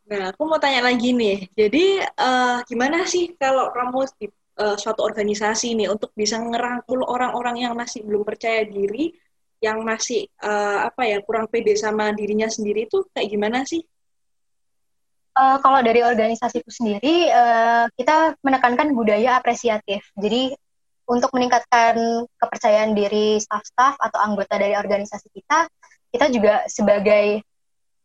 Nah, 0.08 0.32
aku 0.32 0.48
mau 0.48 0.58
tanya 0.58 0.88
lagi 0.88 1.12
nih. 1.12 1.52
Jadi, 1.52 2.00
eh, 2.02 2.58
gimana 2.66 3.04
sih 3.04 3.36
kalau 3.36 3.70
kamu 3.70 4.08
eh, 4.58 4.78
suatu 4.78 5.02
organisasi 5.06 5.78
nih 5.78 5.88
untuk 5.94 6.12
bisa 6.18 6.42
ngerangkul 6.42 7.06
orang-orang 7.06 7.70
yang 7.70 7.74
masih 7.78 8.02
belum 8.04 8.26
percaya 8.26 8.66
diri, 8.66 9.14
yang 9.62 9.82
masih 9.86 10.28
eh, 10.30 10.80
apa 10.90 11.02
ya 11.06 11.18
kurang 11.26 11.48
pede 11.50 11.74
sama 11.78 12.14
dirinya 12.14 12.50
sendiri 12.50 12.90
itu 12.90 13.06
kayak 13.14 13.30
gimana 13.30 13.64
sih? 13.64 13.82
Eh, 15.38 15.58
kalau 15.62 15.80
dari 15.86 16.02
organisasiku 16.02 16.70
sendiri, 16.74 17.30
eh, 17.30 17.86
kita 17.94 18.42
menekankan 18.42 18.98
budaya 18.98 19.38
apresiatif. 19.38 20.02
Jadi 20.18 20.58
untuk 21.06 21.30
meningkatkan 21.38 22.26
kepercayaan 22.42 22.98
diri 22.98 23.38
staff-staff 23.38 23.96
atau 24.02 24.20
anggota 24.20 24.58
dari 24.58 24.74
organisasi 24.74 25.30
kita, 25.30 25.70
kita 26.10 26.26
juga 26.34 26.66
sebagai 26.66 27.46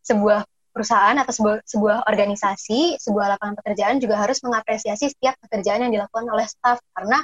sebuah 0.05 0.45
perusahaan 0.73 1.15
atau 1.21 1.33
sebuah, 1.33 1.57
sebuah 1.69 1.97
organisasi, 2.09 2.97
sebuah 2.99 3.37
lapangan 3.37 3.61
pekerjaan 3.61 4.01
juga 4.01 4.19
harus 4.19 4.41
mengapresiasi 4.41 5.13
setiap 5.13 5.37
pekerjaan 5.45 5.85
yang 5.87 5.93
dilakukan 5.93 6.27
oleh 6.33 6.49
staff 6.49 6.81
karena 6.97 7.21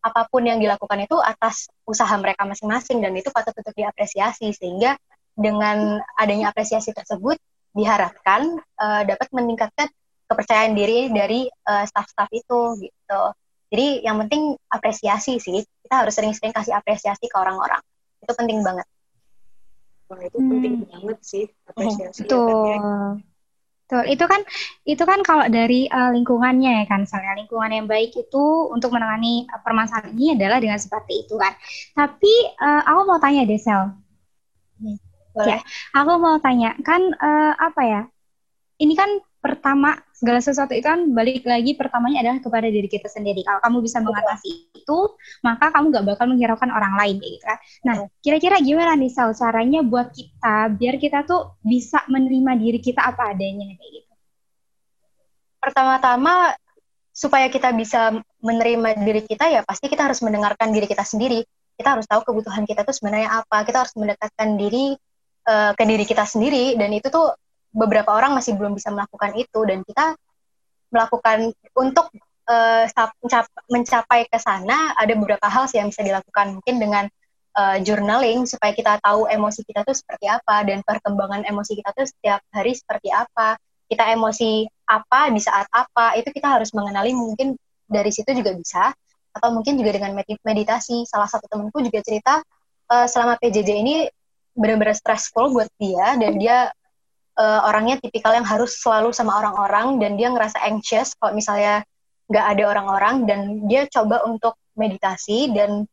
apa 0.00 0.24
pun 0.32 0.44
yang 0.44 0.56
dilakukan 0.56 1.04
itu 1.04 1.16
atas 1.20 1.68
usaha 1.84 2.12
mereka 2.16 2.48
masing-masing 2.48 3.04
dan 3.04 3.12
itu 3.12 3.28
patut 3.32 3.52
untuk 3.52 3.76
diapresiasi 3.76 4.52
sehingga 4.56 4.96
dengan 5.36 6.00
adanya 6.16 6.52
apresiasi 6.52 6.92
tersebut 6.92 7.36
diharapkan 7.76 8.60
uh, 8.80 9.02
dapat 9.04 9.28
meningkatkan 9.32 9.88
kepercayaan 10.30 10.72
diri 10.78 11.10
dari 11.10 11.48
uh, 11.48 11.84
staff-staff 11.84 12.30
itu 12.30 12.86
gitu. 12.86 13.22
Jadi 13.70 14.02
yang 14.02 14.18
penting 14.26 14.58
apresiasi 14.66 15.38
sih. 15.38 15.62
Kita 15.62 16.06
harus 16.06 16.14
sering-sering 16.14 16.54
kasih 16.54 16.74
apresiasi 16.74 17.26
ke 17.30 17.36
orang-orang. 17.38 17.82
Itu 18.22 18.34
penting 18.34 18.62
banget. 18.62 18.86
Wah, 20.10 20.20
itu 20.28 20.38
penting 20.50 20.74
Hmm. 20.76 20.90
banget 20.92 21.18
sih 21.30 21.44
apresiasi. 21.70 22.20
ya, 22.26 22.26
Betul. 22.26 22.44
Teh. 22.64 22.80
Betul. 23.86 24.04
Itu 24.14 24.24
kan 24.32 24.40
itu 24.92 25.02
kan 25.10 25.20
kalau 25.28 25.46
dari 25.50 25.80
eh, 25.90 26.10
lingkungannya 26.16 26.70
ya 26.80 26.84
kan, 26.90 26.98
misalnya 27.04 27.32
lingkungan 27.40 27.70
yang 27.76 27.86
baik 27.92 28.10
itu 28.22 28.44
untuk 28.74 28.90
menangani 28.94 29.34
eh, 29.50 29.60
permasalahan 29.66 30.14
ini 30.14 30.26
adalah 30.38 30.58
dengan 30.64 30.78
seperti 30.84 31.26
itu 31.26 31.34
kan. 31.42 31.52
Tapi 31.98 32.32
eh, 32.66 32.82
aku 32.90 33.00
mau 33.10 33.18
tanya 33.24 33.42
deh 33.50 33.58
Sel, 33.66 33.82
Boleh? 35.34 35.60
aku 35.94 36.12
mau 36.18 36.36
tanya 36.42 36.74
kan 36.82 37.02
eh, 37.14 37.52
apa 37.54 37.82
ya? 37.86 38.00
Ini 38.82 38.94
kan 38.98 39.10
pertama 39.40 39.96
segala 40.12 40.44
sesuatu 40.44 40.76
itu 40.76 40.84
kan 40.84 41.16
balik 41.16 41.48
lagi 41.48 41.72
pertamanya 41.72 42.20
adalah 42.20 42.44
kepada 42.44 42.68
diri 42.68 42.84
kita 42.92 43.08
sendiri. 43.08 43.40
Kalau 43.40 43.60
kamu 43.64 43.76
bisa 43.80 43.98
mengatasi 44.04 44.68
itu, 44.76 44.98
maka 45.40 45.72
kamu 45.72 45.96
gak 45.96 46.06
bakal 46.12 46.26
menghiraukan 46.28 46.68
orang 46.68 46.92
lain 47.00 47.16
kayak 47.16 47.32
gitu 47.40 47.46
kan. 47.48 47.58
Nah, 47.88 47.96
kira-kira 48.20 48.56
gimana 48.60 48.92
nih 49.00 49.08
Sel 49.08 49.32
caranya 49.32 49.80
buat 49.80 50.12
kita 50.12 50.76
biar 50.76 51.00
kita 51.00 51.24
tuh 51.24 51.56
bisa 51.64 52.04
menerima 52.12 52.52
diri 52.60 52.78
kita 52.84 53.00
apa 53.00 53.32
adanya 53.32 53.64
kayak 53.72 53.92
gitu. 53.96 54.12
Pertama-tama 55.56 56.52
supaya 57.10 57.48
kita 57.48 57.72
bisa 57.72 58.20
menerima 58.44 59.00
diri 59.00 59.24
kita 59.24 59.44
ya 59.48 59.60
pasti 59.64 59.88
kita 59.88 60.04
harus 60.04 60.20
mendengarkan 60.20 60.68
diri 60.68 60.84
kita 60.84 61.02
sendiri. 61.02 61.40
Kita 61.80 61.96
harus 61.96 62.04
tahu 62.04 62.28
kebutuhan 62.28 62.68
kita 62.68 62.84
tuh 62.84 62.92
sebenarnya 62.92 63.40
apa. 63.40 63.64
Kita 63.64 63.88
harus 63.88 63.96
mendekatkan 63.96 64.60
diri 64.60 64.92
eh, 65.48 65.72
ke 65.72 65.84
diri 65.88 66.04
kita 66.04 66.28
sendiri 66.28 66.76
dan 66.76 66.92
itu 66.92 67.08
tuh 67.08 67.32
beberapa 67.70 68.10
orang 68.10 68.34
masih 68.34 68.58
belum 68.58 68.74
bisa 68.74 68.90
melakukan 68.90 69.34
itu 69.38 69.60
dan 69.66 69.80
kita 69.86 70.18
melakukan 70.90 71.54
untuk 71.78 72.10
mencap- 72.50 73.62
mencapai 73.70 74.26
ke 74.26 74.38
sana 74.42 74.90
ada 74.98 75.14
beberapa 75.14 75.46
hal 75.46 75.70
sih 75.70 75.78
yang 75.78 75.94
bisa 75.94 76.02
dilakukan 76.02 76.58
mungkin 76.58 76.82
dengan 76.82 77.04
eh, 77.54 77.78
journaling 77.86 78.42
supaya 78.42 78.74
kita 78.74 78.98
tahu 78.98 79.30
emosi 79.30 79.62
kita 79.62 79.86
tuh 79.86 79.94
seperti 79.94 80.26
apa 80.26 80.66
dan 80.66 80.82
perkembangan 80.82 81.46
emosi 81.46 81.78
kita 81.78 81.94
tuh 81.94 82.10
setiap 82.10 82.42
hari 82.50 82.74
seperti 82.74 83.14
apa 83.14 83.54
kita 83.86 84.06
emosi 84.14 84.66
apa 84.86 85.30
di 85.30 85.38
saat 85.42 85.66
apa 85.70 86.18
itu 86.18 86.30
kita 86.34 86.58
harus 86.58 86.74
mengenali 86.74 87.14
mungkin 87.14 87.54
dari 87.90 88.10
situ 88.14 88.30
juga 88.34 88.54
bisa 88.54 88.94
atau 89.30 89.50
mungkin 89.54 89.78
juga 89.78 89.94
dengan 89.94 90.14
medit- 90.14 90.42
meditasi. 90.42 91.06
Salah 91.06 91.26
satu 91.26 91.46
temanku 91.50 91.82
juga 91.82 92.02
cerita 92.02 92.42
eh, 92.90 93.06
selama 93.06 93.38
PJJ 93.38 93.70
ini 93.82 93.94
benar-benar 94.54 94.94
stressful 94.98 95.54
buat 95.54 95.70
dia 95.78 96.18
dan 96.18 96.38
dia 96.38 96.70
uh, 97.38 97.60
orangnya 97.68 98.00
tipikal 98.00 98.34
yang 98.34 98.46
harus 98.46 98.80
selalu 98.80 99.14
sama 99.14 99.38
orang-orang 99.38 100.00
dan 100.02 100.16
dia 100.18 100.32
ngerasa 100.32 100.58
anxious 100.64 101.14
kalau 101.20 101.36
misalnya 101.36 101.84
nggak 102.30 102.46
ada 102.56 102.64
orang-orang 102.70 103.14
dan 103.26 103.40
dia 103.66 103.90
coba 103.90 104.22
untuk 104.22 104.54
meditasi 104.78 105.50
dan 105.50 105.84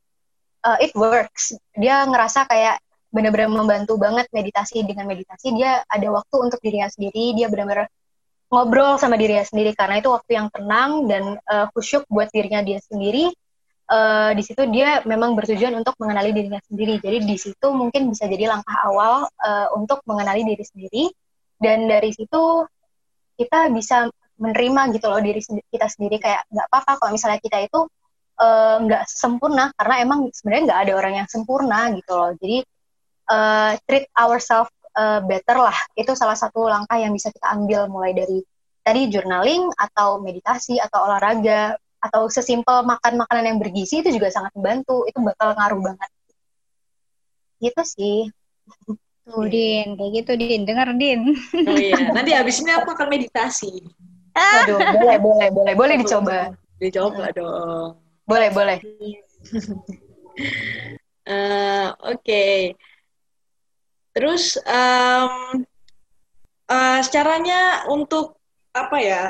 uh, 0.64 0.78
it 0.78 0.94
works. 0.94 1.58
Dia 1.74 2.06
ngerasa 2.06 2.46
kayak 2.46 2.78
benar-benar 3.10 3.50
membantu 3.50 3.98
banget 3.98 4.30
meditasi. 4.30 4.86
Dengan 4.86 5.10
meditasi 5.10 5.58
dia 5.58 5.82
ada 5.90 6.08
waktu 6.14 6.36
untuk 6.38 6.62
dirinya 6.62 6.88
sendiri. 6.88 7.34
Dia 7.34 7.50
benar-benar 7.50 7.90
ngobrol 8.54 8.96
sama 9.02 9.20
dirinya 9.20 9.44
sendiri 9.44 9.76
karena 9.76 10.00
itu 10.00 10.14
waktu 10.14 10.32
yang 10.38 10.48
tenang 10.54 11.10
dan 11.10 11.24
uh, 11.50 11.68
khusyuk 11.74 12.06
buat 12.08 12.30
dirinya 12.30 12.62
dia 12.62 12.78
sendiri. 12.86 13.34
Uh, 13.88 14.36
di 14.36 14.44
situ 14.44 14.68
dia 14.68 15.00
memang 15.08 15.32
bertujuan 15.32 15.72
untuk 15.74 15.98
mengenali 15.98 16.36
dirinya 16.38 16.62
sendiri. 16.70 17.02
Jadi 17.02 17.18
di 17.24 17.38
situ 17.40 17.68
mungkin 17.74 18.14
bisa 18.14 18.30
jadi 18.30 18.52
langkah 18.52 18.78
awal 18.86 19.26
uh, 19.26 19.68
untuk 19.74 20.06
mengenali 20.06 20.46
diri 20.46 20.62
sendiri 20.62 21.04
dan 21.58 21.90
dari 21.90 22.14
situ 22.14 22.66
kita 23.38 23.70
bisa 23.74 24.10
menerima 24.38 24.94
gitu 24.94 25.10
loh 25.10 25.22
diri 25.22 25.42
kita 25.74 25.88
sendiri 25.90 26.22
kayak 26.22 26.46
nggak 26.54 26.68
apa-apa 26.70 26.92
kalau 27.02 27.12
misalnya 27.14 27.42
kita 27.42 27.66
itu 27.66 27.80
nggak 28.86 29.04
uh, 29.04 29.10
sempurna 29.10 29.74
karena 29.74 29.96
emang 30.06 30.30
sebenarnya 30.30 30.64
nggak 30.70 30.82
ada 30.86 30.94
orang 30.94 31.14
yang 31.24 31.28
sempurna 31.30 31.90
gitu 31.98 32.14
loh 32.14 32.32
jadi 32.38 32.62
uh, 33.28 33.74
treat 33.86 34.06
ourselves 34.14 34.72
uh, 34.98 35.20
better 35.24 35.58
lah. 35.62 35.78
Itu 35.94 36.18
salah 36.18 36.36
satu 36.36 36.66
langkah 36.66 36.98
yang 36.98 37.14
bisa 37.14 37.30
kita 37.30 37.54
ambil 37.54 37.88
mulai 37.88 38.18
dari 38.18 38.42
tadi 38.82 39.12
journaling 39.12 39.70
atau 39.76 40.24
meditasi 40.24 40.80
atau 40.82 41.06
olahraga 41.06 41.76
atau 41.98 42.30
sesimpel 42.32 42.86
makan 42.88 43.26
makanan 43.26 43.46
yang 43.54 43.60
bergizi 43.60 44.02
itu 44.02 44.10
juga 44.16 44.34
sangat 44.34 44.52
membantu. 44.58 45.06
Itu 45.06 45.22
bakal 45.22 45.54
ngaruh 45.54 45.82
banget. 45.94 46.10
Gitu 47.62 47.82
sih. 47.86 48.20
Tuh 49.28 49.44
Din, 49.52 50.00
kayak 50.00 50.12
gitu 50.24 50.32
Din, 50.40 50.64
denger 50.64 50.96
Din. 50.96 51.36
Oh 51.68 51.76
iya, 51.76 52.16
nanti 52.16 52.32
habis 52.32 52.64
ini 52.64 52.72
aku 52.72 52.96
akan 52.96 53.12
meditasi. 53.12 53.84
Aduh, 54.64 54.80
boleh, 54.96 55.18
boleh, 55.20 55.48
boleh, 55.52 55.74
boleh 55.76 55.96
dicoba. 56.00 56.56
Dicoba 56.80 57.26
dong. 57.36 58.00
Boleh, 58.24 58.50
boleh. 58.56 58.78
uh, 61.28 61.92
Oke. 62.16 62.24
Okay. 62.24 62.60
Terus 64.16 64.58
um, 64.66 65.62
uh, 66.72 67.00
caranya 67.12 67.86
untuk 67.92 68.40
apa 68.74 68.98
ya? 68.98 69.24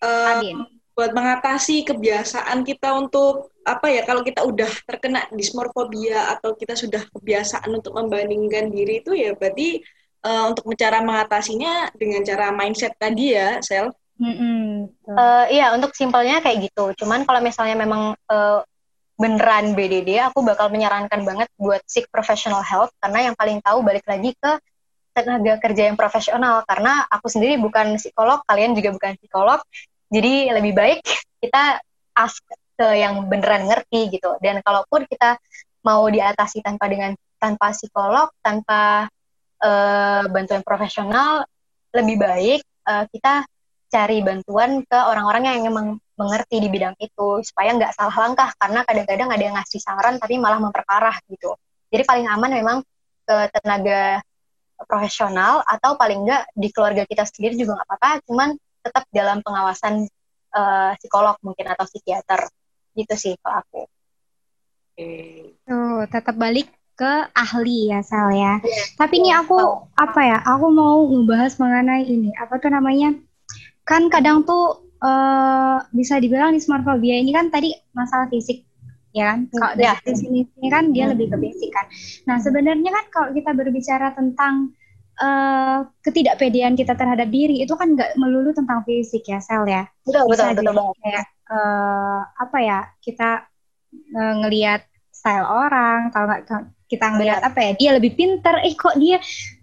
Uh, 0.00 0.64
buat 0.96 1.14
mengatasi 1.16 1.86
kebiasaan 1.86 2.66
kita 2.66 2.92
untuk 2.98 3.54
apa 3.64 3.86
ya 3.88 4.02
kalau 4.04 4.26
kita 4.26 4.42
udah 4.42 4.68
terkena 4.84 5.24
dismorfobia 5.32 6.34
atau 6.36 6.56
kita 6.58 6.74
sudah 6.74 7.04
kebiasaan 7.14 7.70
untuk 7.70 7.94
membandingkan 7.94 8.68
diri 8.68 9.00
itu 9.00 9.14
ya 9.14 9.32
berarti 9.36 9.80
uh, 10.26 10.50
untuk 10.50 10.68
cara 10.74 11.00
mengatasinya 11.00 11.94
dengan 11.94 12.26
cara 12.26 12.50
mindset 12.50 12.96
tadi 12.98 13.36
ya 13.36 13.62
sel 13.62 13.94
mm 14.18 14.34
-hmm. 14.34 14.66
uh, 15.14 15.46
iya 15.48 15.72
untuk 15.76 15.94
simpelnya 15.94 16.42
kayak 16.42 16.72
gitu 16.72 17.04
cuman 17.04 17.22
kalau 17.24 17.40
misalnya 17.40 17.76
memang 17.78 18.18
uh, 18.28 18.60
beneran 19.20 19.76
BDD, 19.76 20.16
aku 20.16 20.40
bakal 20.40 20.72
menyarankan 20.72 21.20
banget 21.28 21.52
buat 21.60 21.84
seek 21.84 22.08
professional 22.08 22.64
help 22.64 22.88
karena 23.04 23.28
yang 23.28 23.36
paling 23.36 23.60
tahu 23.60 23.84
balik 23.84 24.08
lagi 24.08 24.32
ke 24.32 24.56
tenaga 25.12 25.60
kerja 25.60 25.92
yang 25.92 25.96
profesional 26.00 26.64
karena 26.64 27.04
aku 27.12 27.28
sendiri 27.28 27.60
bukan 27.60 28.00
psikolog, 28.00 28.40
kalian 28.48 28.72
juga 28.72 28.96
bukan 28.96 29.20
psikolog. 29.20 29.60
Jadi 30.10 30.50
lebih 30.50 30.74
baik 30.74 31.00
kita 31.38 31.78
ask 32.18 32.42
ke 32.74 32.86
yang 32.98 33.30
beneran 33.30 33.70
ngerti 33.70 34.10
gitu. 34.10 34.34
Dan 34.42 34.58
kalaupun 34.60 35.06
kita 35.06 35.38
mau 35.86 36.04
diatasi 36.10 36.60
tanpa 36.60 36.90
dengan 36.90 37.14
tanpa 37.40 37.72
psikolog, 37.72 38.28
tanpa 38.44 39.08
uh, 39.62 40.22
bantuan 40.28 40.60
profesional, 40.60 41.46
lebih 41.94 42.20
baik 42.20 42.60
uh, 42.90 43.06
kita 43.08 43.46
cari 43.90 44.22
bantuan 44.22 44.86
ke 44.86 44.98
orang-orang 44.98 45.50
yang 45.50 45.66
memang 45.66 45.98
mengerti 46.14 46.62
di 46.62 46.68
bidang 46.70 46.94
itu 47.00 47.42
supaya 47.42 47.74
nggak 47.74 47.96
salah 47.96 48.14
langkah 48.28 48.52
karena 48.60 48.86
kadang-kadang 48.86 49.28
ada 49.32 49.42
yang 49.42 49.56
ngasih 49.56 49.80
saran 49.82 50.20
tapi 50.20 50.36
malah 50.36 50.60
memperparah 50.62 51.16
gitu. 51.26 51.56
Jadi 51.90 52.02
paling 52.06 52.26
aman 52.28 52.50
memang 52.54 52.78
ke 53.26 53.36
tenaga 53.56 54.22
profesional 54.86 55.64
atau 55.66 55.98
paling 55.98 56.22
nggak 56.22 56.54
di 56.54 56.68
keluarga 56.70 57.02
kita 57.08 57.26
sendiri 57.26 57.58
juga 57.58 57.80
nggak 57.80 57.88
apa-apa, 57.88 58.10
cuman 58.30 58.48
tetap 58.80 59.04
dalam 59.12 59.44
pengawasan 59.44 60.08
uh, 60.56 60.92
psikolog 60.98 61.36
mungkin 61.44 61.68
atau 61.70 61.84
psikiater 61.84 62.48
gitu 62.96 63.14
sih 63.16 63.34
kalau 63.40 63.60
aku. 63.62 63.82
Tuh, 65.64 66.04
tetap 66.12 66.36
balik 66.36 66.68
ke 66.92 67.12
ahli 67.32 67.88
ya 67.88 68.04
Sal 68.04 68.28
ya. 68.36 68.60
Yeah. 68.60 68.86
Tapi 69.00 69.24
ini 69.24 69.32
aku 69.32 69.56
apa 69.96 70.20
ya? 70.20 70.38
Aku 70.44 70.68
mau 70.68 71.08
ngebahas 71.08 71.56
mengenai 71.56 72.04
ini 72.04 72.36
apa 72.36 72.60
tuh 72.60 72.68
namanya? 72.68 73.16
kan 73.90 74.06
kadang 74.06 74.46
tuh 74.46 74.86
uh, 75.02 75.82
bisa 75.90 76.22
dibilang 76.22 76.54
di 76.54 76.62
smartphobia 76.62 77.18
ini 77.18 77.34
kan 77.34 77.50
tadi 77.50 77.74
masalah 77.90 78.30
fisik 78.30 78.62
ya 79.10 79.34
kan 79.34 79.50
kalau 79.50 79.74
ya. 79.74 79.98
dari 79.98 80.14
sini 80.14 80.46
ini 80.46 80.68
kan 80.70 80.94
dia 80.94 81.10
hmm. 81.10 81.18
lebih 81.18 81.34
ke 81.34 81.36
fisik 81.42 81.70
kan 81.74 81.86
nah 82.30 82.38
sebenarnya 82.38 82.90
kan 82.94 83.04
kalau 83.10 83.28
kita 83.34 83.50
berbicara 83.50 84.14
tentang 84.14 84.70
uh, 85.20 85.86
ketidakpedean 86.02 86.74
kita 86.74 86.96
terhadap 86.96 87.28
diri 87.28 87.62
itu 87.62 87.76
kan 87.76 87.94
nggak 87.94 88.16
melulu 88.16 88.50
tentang 88.56 88.82
fisik 88.88 89.28
ya 89.28 89.38
sel 89.38 89.68
ya. 89.68 89.86
Betul 90.02 90.26
bisa 90.32 90.50
betul 90.50 90.72
betul 90.72 90.96
kayak 91.04 91.26
uh, 91.52 92.20
apa 92.40 92.58
ya 92.58 92.78
kita 93.04 93.44
uh, 94.16 94.34
ngelihat 94.44 94.82
style 95.12 95.44
orang 95.44 96.08
kalau 96.10 96.26
nggak 96.32 96.48
kita 96.90 97.06
ngelihat 97.06 97.40
apa 97.46 97.58
ya 97.60 97.72
dia 97.76 97.90
lebih 97.94 98.18
pinter. 98.18 98.56
Eh 98.66 98.74
kok 98.74 98.98
dia 98.98 99.20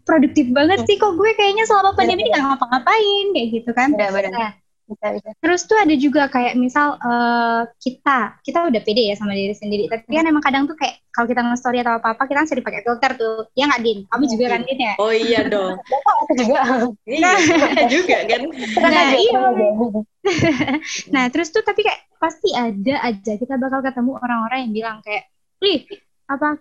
produktif 0.07 0.47
banget 0.53 0.87
sih? 0.87 0.95
Kok 0.95 1.19
gue 1.19 1.31
kayaknya 1.35 1.67
selama 1.67 1.91
pandemi 1.97 2.29
nggak 2.29 2.43
ngapa-ngapain 2.45 3.25
kayak 3.35 3.47
gitu 3.51 3.71
kan. 3.75 3.91
Benar, 3.91 4.11
benar. 4.15 4.31
Nah, 4.31 4.51
bisa, 4.88 5.06
bisa. 5.19 5.30
Terus 5.43 5.62
tuh 5.67 5.78
ada 5.78 5.95
juga 6.00 6.32
kayak 6.32 6.56
misal 6.56 6.95
uh, 6.95 7.67
kita 7.78 8.39
kita 8.39 8.71
udah 8.71 8.82
pede 8.82 9.12
ya 9.12 9.15
sama 9.19 9.36
diri 9.36 9.52
sendiri, 9.52 9.91
tapi 9.91 10.15
kan 10.15 10.26
emang 10.26 10.39
kadang 10.39 10.63
tuh 10.63 10.80
kayak 10.80 11.04
kalau 11.12 11.28
kita 11.28 11.41
nge-story 11.43 11.78
atau 11.84 12.00
apa-apa 12.00 12.23
kita 12.23 12.38
kan 12.39 12.47
sering 12.47 12.65
pakai 12.65 12.82
filter 12.88 13.12
tuh. 13.19 13.52
Ya 13.52 13.67
nggak 13.67 13.82
Din? 13.84 14.00
Kamu 14.08 14.23
juga 14.32 14.45
kan 14.56 14.62
Din 14.63 14.80
ya? 14.80 14.93
Oh 14.97 15.12
iya 15.12 15.39
dong. 15.45 15.76
Aku 16.23 16.34
juga. 16.39 16.60
Iya, 17.08 17.23
nah, 17.23 17.88
juga 17.88 18.17
kan. 18.28 18.41
Nah, 18.84 19.12
iya. 19.15 19.39
nah, 21.15 21.26
terus 21.32 21.50
tuh 21.56 21.63
tapi 21.63 21.88
kayak 21.88 22.08
pasti 22.19 22.52
ada 22.52 22.95
aja 23.04 23.34
kita 23.39 23.56
bakal 23.56 23.80
ketemu 23.80 24.19
orang-orang 24.19 24.67
yang 24.67 24.73
bilang 24.76 24.97
kayak, 25.04 25.32
"Ih, 25.63 25.88
apa 26.28 26.60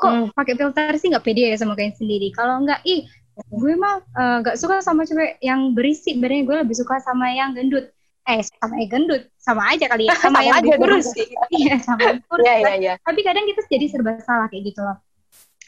kok 0.00 0.10
hmm. 0.10 0.26
pakai 0.32 0.54
filter 0.56 0.92
sih 0.96 1.12
nggak 1.12 1.24
pede 1.24 1.52
ya 1.52 1.56
sama 1.60 1.76
kain 1.76 1.92
sendiri 1.92 2.32
kalau 2.32 2.64
nggak 2.64 2.80
ih 2.88 3.04
gue 3.48 3.74
mah 3.76 4.02
eh, 4.02 4.36
nggak 4.44 4.56
uh, 4.56 4.60
suka 4.60 4.84
sama 4.84 5.08
cewek 5.08 5.40
yang 5.40 5.72
berisi 5.72 6.16
sebenarnya 6.16 6.42
gue 6.44 6.56
lebih 6.66 6.76
suka 6.76 7.00
sama 7.00 7.32
yang 7.32 7.56
gendut. 7.56 7.88
Eh 8.28 8.40
sama 8.44 8.76
yang 8.76 8.90
gendut. 8.90 9.22
Sama 9.40 9.62
aja 9.72 9.88
kali 9.88 10.06
ya. 10.06 10.14
Sama, 10.20 10.40
sama 10.42 10.46
yang 10.46 10.56
aja 10.60 10.72
kurus. 10.76 11.06
iya 11.60 11.74
sama 11.80 12.00
yang 12.04 12.20
kurus. 12.28 12.44
Yeah, 12.46 12.58
yeah, 12.60 12.76
yeah. 12.76 12.96
tapi 13.02 13.20
kadang 13.24 13.44
kita 13.48 13.60
jadi 13.66 13.86
serba 13.88 14.20
salah 14.22 14.46
kayak 14.52 14.74
gitu 14.74 14.80
loh. 14.84 14.98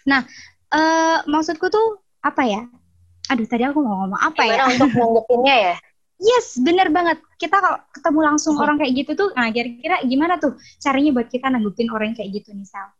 Nah 0.04 0.20
uh, 0.74 1.18
maksudku 1.24 1.66
tuh 1.72 2.04
apa 2.20 2.42
ya? 2.44 2.62
Aduh 3.32 3.46
tadi 3.48 3.64
aku 3.64 3.80
mau 3.80 4.04
ngomong 4.04 4.20
apa 4.20 4.42
Gimana 4.44 4.56
ya? 4.56 4.64
untuk 4.76 4.90
nanggepinnya 4.92 5.56
ya? 5.72 5.76
Yes, 6.22 6.54
bener 6.62 6.86
banget. 6.94 7.18
Kita 7.34 7.58
kalau 7.58 7.82
ketemu 7.90 8.20
langsung 8.22 8.54
orang 8.54 8.78
kayak 8.78 8.94
gitu 8.94 9.18
tuh, 9.18 9.28
nah 9.34 9.50
kira-kira 9.50 10.06
gimana 10.06 10.38
tuh 10.38 10.54
caranya 10.78 11.10
buat 11.18 11.26
kita 11.26 11.50
nanggupin 11.50 11.90
orang 11.90 12.14
kayak 12.14 12.30
gitu 12.30 12.54
misal? 12.54 12.94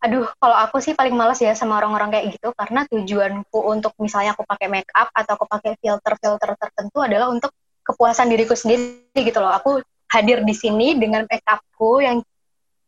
Aduh 0.00 0.24
kalau 0.40 0.56
aku 0.56 0.80
sih 0.80 0.96
paling 0.96 1.12
males 1.12 1.36
ya 1.44 1.52
sama 1.52 1.76
orang-orang 1.76 2.08
kayak 2.08 2.26
gitu 2.32 2.56
karena 2.56 2.88
tujuanku 2.88 3.58
untuk 3.68 3.92
misalnya 4.00 4.32
aku 4.32 4.48
pakai 4.48 4.72
make 4.72 4.88
up 4.96 5.12
atau 5.12 5.36
aku 5.36 5.44
pakai 5.44 5.76
filter-filter 5.76 6.56
tertentu 6.56 7.04
adalah 7.04 7.28
untuk 7.28 7.52
kepuasan 7.84 8.32
diriku 8.32 8.56
sendiri 8.56 9.12
gitu 9.12 9.38
loh. 9.42 9.52
Aku 9.52 9.84
hadir 10.10 10.40
di 10.46 10.54
sini 10.56 10.96
dengan 10.96 11.26
make 11.26 11.44
upku 11.44 12.00
yang 12.00 12.24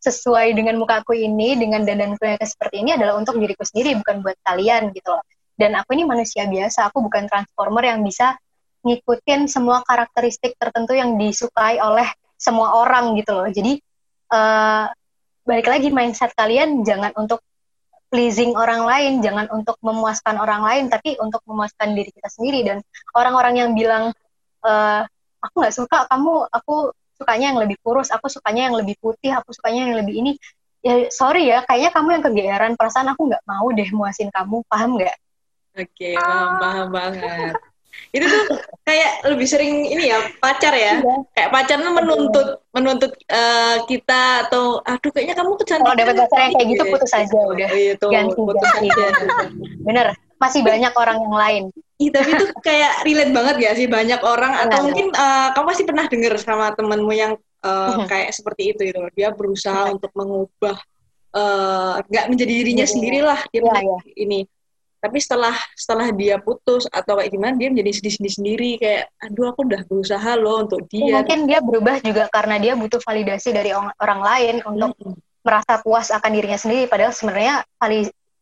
sesuai 0.03 0.57
dengan 0.59 0.81
mukaku 0.83 1.15
ini 1.15 1.55
dengan 1.55 1.87
dandanku 1.87 2.27
yang 2.27 2.43
seperti 2.43 2.83
ini 2.83 2.99
adalah 2.99 3.15
untuk 3.15 3.39
diriku 3.39 3.63
sendiri 3.63 3.95
bukan 4.03 4.25
buat 4.25 4.39
kalian 4.43 4.91
gitu 4.95 5.15
loh. 5.15 5.23
Dan 5.55 5.79
aku 5.79 5.95
ini 5.95 6.09
manusia 6.09 6.49
biasa 6.49 6.91
aku 6.91 7.05
bukan 7.07 7.29
transformer 7.31 7.87
yang 7.87 8.03
bisa 8.03 8.35
ngikutin 8.83 9.47
semua 9.47 9.85
karakteristik 9.87 10.59
tertentu 10.59 10.99
yang 10.99 11.15
disukai 11.15 11.79
oleh 11.79 12.09
semua 12.35 12.83
orang 12.83 13.15
gitu 13.15 13.31
loh. 13.31 13.47
Jadi 13.47 13.79
uh, 14.35 14.91
balik 15.43 15.67
lagi 15.67 15.89
mindset 15.91 16.33
kalian 16.39 16.87
jangan 16.87 17.11
untuk 17.19 17.43
pleasing 18.13 18.53
orang 18.53 18.85
lain, 18.85 19.13
jangan 19.25 19.49
untuk 19.49 19.81
memuaskan 19.81 20.37
orang 20.37 20.61
lain, 20.61 20.85
tapi 20.93 21.17
untuk 21.17 21.41
memuaskan 21.49 21.97
diri 21.97 22.13
kita 22.13 22.29
sendiri. 22.29 22.61
Dan 22.61 22.79
orang-orang 23.17 23.55
yang 23.57 23.71
bilang, 23.73 24.13
e, 24.61 24.73
aku 25.41 25.55
nggak 25.57 25.73
suka 25.73 26.05
kamu, 26.13 26.45
aku 26.53 26.93
sukanya 27.17 27.57
yang 27.57 27.59
lebih 27.65 27.81
kurus, 27.81 28.13
aku 28.13 28.29
sukanya 28.29 28.69
yang 28.69 28.77
lebih 28.77 29.01
putih, 29.01 29.33
aku 29.33 29.57
sukanya 29.57 29.89
yang 29.89 29.97
lebih 29.97 30.15
ini. 30.21 30.33
Ya 30.85 31.09
sorry 31.09 31.49
ya, 31.49 31.65
kayaknya 31.65 31.91
kamu 31.97 32.09
yang 32.21 32.25
kegeeran, 32.29 32.73
perasaan 32.77 33.09
aku 33.09 33.33
nggak 33.33 33.45
mau 33.49 33.67
deh 33.73 33.89
muasin 33.97 34.29
kamu, 34.29 34.61
paham 34.69 35.01
nggak? 35.01 35.17
Oke, 35.73 35.89
okay, 35.89 36.15
paham, 36.21 36.61
paham 36.61 36.87
banget 36.93 37.57
itu 38.13 38.25
tuh 38.25 38.45
kayak 38.85 39.25
lebih 39.29 39.47
sering 39.49 39.89
ini 39.89 40.13
ya 40.13 40.19
pacar 40.41 40.73
ya 40.77 41.01
iya. 41.01 41.17
kayak 41.33 41.51
pacarnya 41.53 41.91
menuntut 41.93 42.61
menuntut 42.73 43.13
uh, 43.29 43.85
kita 43.89 44.49
atau 44.49 44.81
aduh 44.85 45.11
kayaknya 45.13 45.37
kamu 45.37 45.57
kecantikan 45.61 45.87
kalau 45.89 45.97
dapat 45.97 46.15
pacar 46.25 46.39
yang 46.45 46.53
kayak 46.57 46.69
gitu 46.77 46.85
putus 46.89 47.13
aja 47.13 47.41
udah 47.41 47.69
iya, 47.73 47.93
tuh, 47.97 48.11
ganti 48.13 48.37
putus 48.37 48.69
ganti 48.73 48.89
aja. 48.91 49.27
bener 49.85 50.07
masih 50.43 50.61
banyak 50.67 50.93
orang 50.99 51.17
yang 51.23 51.37
lain. 51.39 51.65
Iya, 52.03 52.11
tapi 52.19 52.31
itu 52.35 52.47
kayak 52.67 52.93
relate 53.07 53.31
banget 53.33 53.57
ya 53.63 53.71
sih 53.79 53.87
banyak 53.87 54.21
orang 54.27 54.53
atau 54.67 54.79
nah, 54.83 54.85
mungkin 54.91 55.07
uh, 55.15 55.49
kamu 55.55 55.67
pasti 55.71 55.85
pernah 55.87 56.05
dengar 56.11 56.35
sama 56.43 56.67
temenmu 56.75 57.13
yang 57.15 57.33
uh, 57.63 58.03
kayak 58.11 58.35
seperti 58.35 58.75
itu 58.75 58.91
gitu. 58.91 58.99
Dia 59.15 59.31
berusaha 59.31 59.95
untuk 59.95 60.11
mengubah 60.19 60.83
nggak 62.11 62.25
uh, 62.27 62.29
menjadi 62.29 62.53
dirinya 62.53 62.85
yeah, 62.85 62.93
sendiri 62.93 63.21
lah 63.23 63.41
dia 63.55 63.63
yeah, 63.63 63.79
yeah. 63.79 64.01
ini. 64.19 64.41
Tapi 65.03 65.19
setelah 65.19 65.51
setelah 65.75 66.15
dia 66.15 66.39
putus 66.39 66.87
atau 66.87 67.19
kayak 67.19 67.35
gimana 67.35 67.59
dia 67.59 67.75
menjadi 67.75 67.91
sedih-sedih 67.99 68.35
sendiri. 68.39 68.71
Kayak 68.79 69.11
aduh 69.19 69.51
aku 69.51 69.67
udah 69.67 69.83
berusaha 69.91 70.31
loh 70.39 70.63
untuk 70.63 70.87
dia. 70.87 71.19
Mungkin 71.19 71.51
dia 71.51 71.59
berubah 71.59 71.99
juga 72.07 72.31
karena 72.31 72.63
dia 72.63 72.79
butuh 72.79 73.03
validasi 73.03 73.51
dari 73.51 73.75
orang 73.75 74.21
lain 74.23 74.55
untuk 74.63 74.95
hmm. 74.95 75.43
merasa 75.43 75.83
puas 75.83 76.15
akan 76.15 76.31
dirinya 76.31 76.55
sendiri. 76.55 76.87
Padahal 76.87 77.11
sebenarnya 77.11 77.67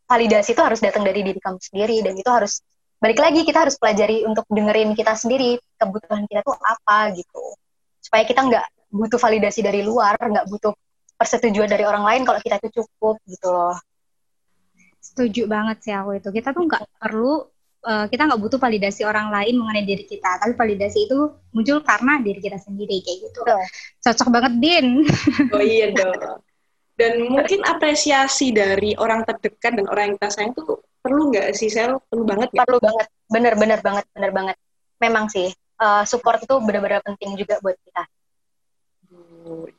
validasi 0.04 0.52
itu 0.52 0.60
harus 0.60 0.84
datang 0.84 1.00
dari 1.00 1.24
diri 1.24 1.40
kamu 1.40 1.56
sendiri. 1.56 1.96
Dan 2.04 2.20
itu 2.20 2.28
harus 2.28 2.60
balik 3.00 3.16
lagi 3.24 3.40
kita 3.48 3.64
harus 3.64 3.80
pelajari 3.80 4.28
untuk 4.28 4.44
dengerin 4.52 4.92
kita 4.92 5.16
sendiri 5.16 5.56
kebutuhan 5.80 6.28
kita 6.28 6.44
tuh 6.44 6.60
apa 6.60 7.16
gitu. 7.16 7.56
Supaya 8.04 8.28
kita 8.28 8.44
nggak 8.44 8.66
butuh 8.92 9.16
validasi 9.16 9.64
dari 9.64 9.80
luar 9.80 10.20
nggak 10.20 10.44
butuh 10.44 10.76
persetujuan 11.16 11.72
dari 11.72 11.88
orang 11.88 12.04
lain 12.04 12.22
kalau 12.28 12.36
kita 12.42 12.60
itu 12.60 12.84
cukup 12.84 13.16
gitu 13.24 13.48
loh 13.48 13.76
setuju 15.10 15.50
banget 15.50 15.82
sih 15.82 15.92
aku 15.92 16.22
itu. 16.22 16.28
Kita 16.30 16.54
tuh 16.54 16.70
nggak 16.70 17.02
perlu 17.02 17.42
uh, 17.82 18.06
kita 18.06 18.30
nggak 18.30 18.40
butuh 18.40 18.58
validasi 18.62 19.02
orang 19.02 19.34
lain 19.34 19.58
mengenai 19.58 19.84
diri 19.84 20.04
kita. 20.06 20.38
Tapi 20.38 20.54
validasi 20.54 21.10
itu 21.10 21.18
muncul 21.50 21.82
karena 21.82 22.22
diri 22.22 22.38
kita 22.38 22.58
sendiri 22.62 23.02
kayak 23.02 23.18
gitu. 23.26 23.40
Oh. 23.42 23.66
cocok 24.00 24.28
banget 24.30 24.52
din. 24.62 24.86
Oh 25.54 25.62
iya 25.62 25.90
dong. 25.90 26.40
Dan 26.94 27.32
mungkin 27.32 27.64
apresiasi 27.64 28.52
dari 28.52 28.92
orang 28.94 29.24
terdekat 29.24 29.72
dan 29.72 29.86
orang 29.88 30.12
yang 30.12 30.14
kita 30.20 30.30
sayang 30.30 30.52
tuh 30.52 30.84
perlu 31.00 31.32
nggak 31.32 31.56
sih 31.56 31.72
sel? 31.72 31.98
Perlu 32.06 32.28
banget 32.28 32.52
gak? 32.52 32.68
perlu 32.68 32.78
banget. 32.78 33.06
Bener 33.26 33.54
bener 33.56 33.80
banget 33.82 34.04
bener 34.14 34.30
banget. 34.30 34.56
Memang 35.00 35.26
sih 35.32 35.48
uh, 35.80 36.04
support 36.04 36.44
itu 36.44 36.54
benar-benar 36.60 37.00
penting 37.02 37.34
juga 37.34 37.58
buat 37.64 37.74
kita. 37.80 38.04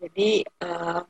Jadi 0.01 0.43
uh, 0.65 1.05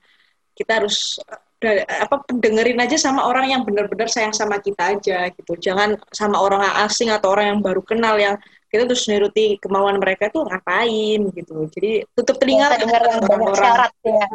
kita 0.54 0.84
harus 0.84 1.18
apa 1.62 2.26
dengerin 2.34 2.82
aja 2.82 2.98
sama 2.98 3.30
orang 3.30 3.54
yang 3.54 3.62
benar-benar 3.62 4.10
sayang 4.10 4.34
sama 4.34 4.58
kita 4.58 4.98
aja 4.98 5.30
gitu. 5.30 5.54
Jangan 5.62 5.94
sama 6.10 6.42
orang 6.42 6.66
asing 6.82 7.14
atau 7.14 7.30
orang 7.30 7.54
yang 7.54 7.60
baru 7.62 7.86
kenal 7.86 8.18
yang 8.18 8.36
kita 8.74 8.90
terus 8.90 9.06
nuruti 9.06 9.62
kemauan 9.62 10.02
mereka 10.02 10.34
tuh 10.34 10.48
ngapain 10.50 11.22
gitu. 11.38 11.70
Jadi 11.70 12.08
tutup 12.18 12.42
telinga 12.42 12.74
ya, 12.74 12.82
dengar 12.82 13.02
banyak 13.22 13.54
syarat 13.54 13.92
ya. 14.02 14.28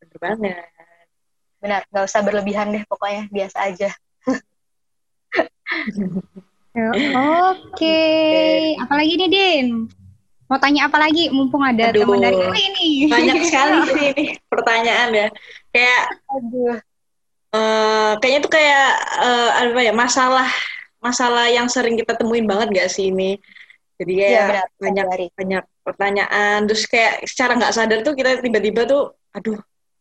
Bener 0.00 0.16
banget. 0.16 0.64
Benar 1.60 1.80
nggak 1.92 2.04
usah 2.08 2.20
berlebihan 2.24 2.72
deh 2.72 2.84
pokoknya 2.88 3.28
biasa 3.28 3.58
aja. 3.68 3.90
Oke, 6.70 7.02
okay. 7.74 8.78
apalagi 8.78 9.18
nih 9.18 9.28
Din? 9.28 9.66
Mau 10.50 10.58
tanya 10.58 10.90
apa 10.90 10.98
lagi? 10.98 11.30
Mumpung 11.30 11.62
ada 11.62 11.94
Aduh, 11.94 12.02
teman 12.02 12.26
dari 12.26 12.42
ini. 12.42 13.06
Banyak 13.06 13.46
sekali 13.46 13.74
sih 13.94 14.06
ini 14.10 14.24
pertanyaan 14.50 15.10
ya. 15.14 15.28
Kayak, 15.70 16.02
Aduh. 16.26 16.76
Uh, 17.50 18.14
kayaknya 18.22 18.40
tuh 18.46 18.52
kayak 18.54 18.86
uh, 19.18 19.50
apa 19.58 19.80
ya 19.82 19.90
masalah 19.90 20.46
masalah 21.02 21.50
yang 21.50 21.66
sering 21.66 21.98
kita 21.98 22.14
temuin 22.14 22.46
banget 22.46 22.70
gak 22.74 22.90
sih 22.90 23.14
ini? 23.14 23.38
Jadi 23.98 24.12
kayak 24.16 24.32
ya, 24.34 24.42
benar, 24.46 24.66
banyak 24.80 25.06
benar. 25.06 25.30
banyak 25.38 25.64
pertanyaan. 25.86 26.58
Terus 26.66 26.84
kayak 26.90 27.14
secara 27.30 27.54
nggak 27.54 27.74
sadar 27.74 27.98
tuh 28.02 28.14
kita 28.18 28.42
tiba-tiba 28.42 28.82
tuh, 28.90 29.14
aduh 29.34 29.60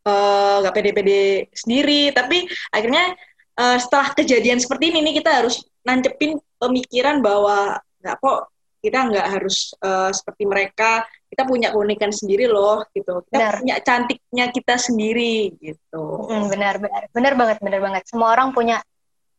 Eh, 0.09 0.55
nggak 0.63 0.73
uh, 0.73 0.77
pede-pede 0.79 1.51
sendiri 1.51 2.15
tapi 2.15 2.47
akhirnya 2.71 3.13
uh, 3.59 3.75
setelah 3.75 4.15
kejadian 4.15 4.57
seperti 4.57 4.95
ini 4.95 5.03
nih 5.05 5.19
kita 5.19 5.43
harus 5.43 5.59
nancepin 5.83 6.39
pemikiran 6.55 7.19
bahwa 7.19 7.77
nggak 7.99 8.15
kok 8.23 8.47
kita 8.79 9.11
nggak 9.11 9.27
harus 9.27 9.75
uh, 9.83 10.11
seperti 10.11 10.43
mereka 10.47 11.03
kita 11.29 11.45
punya 11.45 11.69
keunikan 11.69 12.09
sendiri 12.09 12.49
loh 12.49 12.81
gitu. 12.95 13.21
Kita 13.29 13.37
benar. 13.37 13.53
punya 13.61 13.75
cantiknya 13.83 14.45
kita 14.49 14.75
sendiri 14.79 15.53
gitu. 15.61 16.03
Hmm, 16.25 16.49
benar 16.49 16.81
benar. 16.81 17.01
Benar 17.13 17.33
banget 17.37 17.57
benar 17.61 17.79
banget. 17.83 18.03
Semua 18.09 18.33
orang 18.33 18.55
punya 18.55 18.81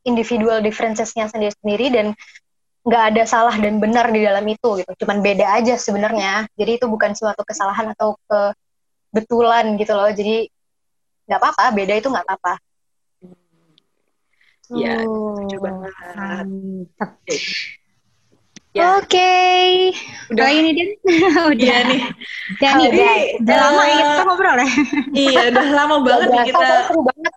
individual 0.07 0.63
differencesnya 0.63 1.29
sendiri 1.29 1.53
sendiri 1.61 1.87
dan 1.93 2.07
nggak 2.81 3.05
ada 3.13 3.23
salah 3.29 3.57
dan 3.61 3.77
benar 3.77 4.09
di 4.09 4.23
dalam 4.23 4.45
itu 4.47 4.81
gitu. 4.81 4.93
Cuman 5.05 5.21
beda 5.21 5.59
aja 5.59 5.75
sebenarnya. 5.77 6.49
Jadi 6.55 6.81
itu 6.81 6.87
bukan 6.87 7.13
suatu 7.17 7.43
kesalahan 7.45 7.93
atau 7.97 8.17
ke 8.29 8.41
betulan 9.11 9.75
gitu 9.77 9.93
loh. 9.93 10.09
Jadi 10.09 10.47
nggak 11.27 11.41
apa-apa 11.43 11.65
beda 11.75 11.95
itu 11.99 12.09
nggak 12.09 12.27
apa-apa. 12.29 12.55
Iya, 14.71 15.03
oh, 15.03 15.35
coba 15.51 15.91
mantap. 16.15 17.11
Ya. 18.71 19.03
Oke, 19.03 19.19
okay. 19.19 19.91
udah 20.31 20.47
ini 20.47 20.71
dia. 20.79 20.87
udah 21.51 21.59
iya 21.59 21.77
nih. 21.91 22.01
Udah 22.55 22.71
nih, 22.79 22.87
udah, 22.87 23.15
udah 23.43 23.57
uh, 23.57 23.61
lama 23.67 23.83
ya 23.83 23.95
kita 23.99 24.23
ngobrol 24.23 24.57
ya. 24.63 24.69
iya, 25.11 25.41
udah 25.51 25.67
lama 25.75 25.97
banget 26.07 26.29
nih 26.31 26.43
kita. 26.55 26.67
Seru 26.87 27.01
banget, 27.03 27.35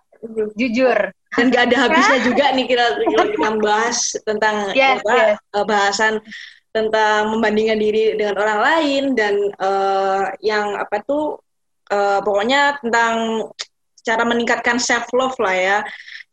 jujur. 0.54 0.98
Dan 1.34 1.50
gak 1.50 1.62
ada 1.66 1.76
habisnya 1.90 2.18
juga 2.22 2.44
nih 2.54 2.66
kita 2.70 2.86
kita 3.02 3.50
bahas 3.58 3.98
tentang 4.22 4.70
yes, 4.78 5.02
apa, 5.02 5.14
yes. 5.34 5.34
Eh, 5.58 5.64
bahasan 5.66 6.14
tentang 6.70 7.34
membandingkan 7.34 7.82
diri 7.82 8.14
dengan 8.14 8.38
orang 8.38 8.58
lain 8.62 9.02
dan 9.18 9.34
uh, 9.58 10.30
yang 10.38 10.78
apa 10.78 11.02
tuh 11.02 11.42
uh, 11.90 12.22
pokoknya 12.22 12.78
tentang 12.78 13.46
cara 14.06 14.22
meningkatkan 14.22 14.78
self 14.78 15.10
love 15.10 15.34
lah 15.42 15.56
ya. 15.58 15.78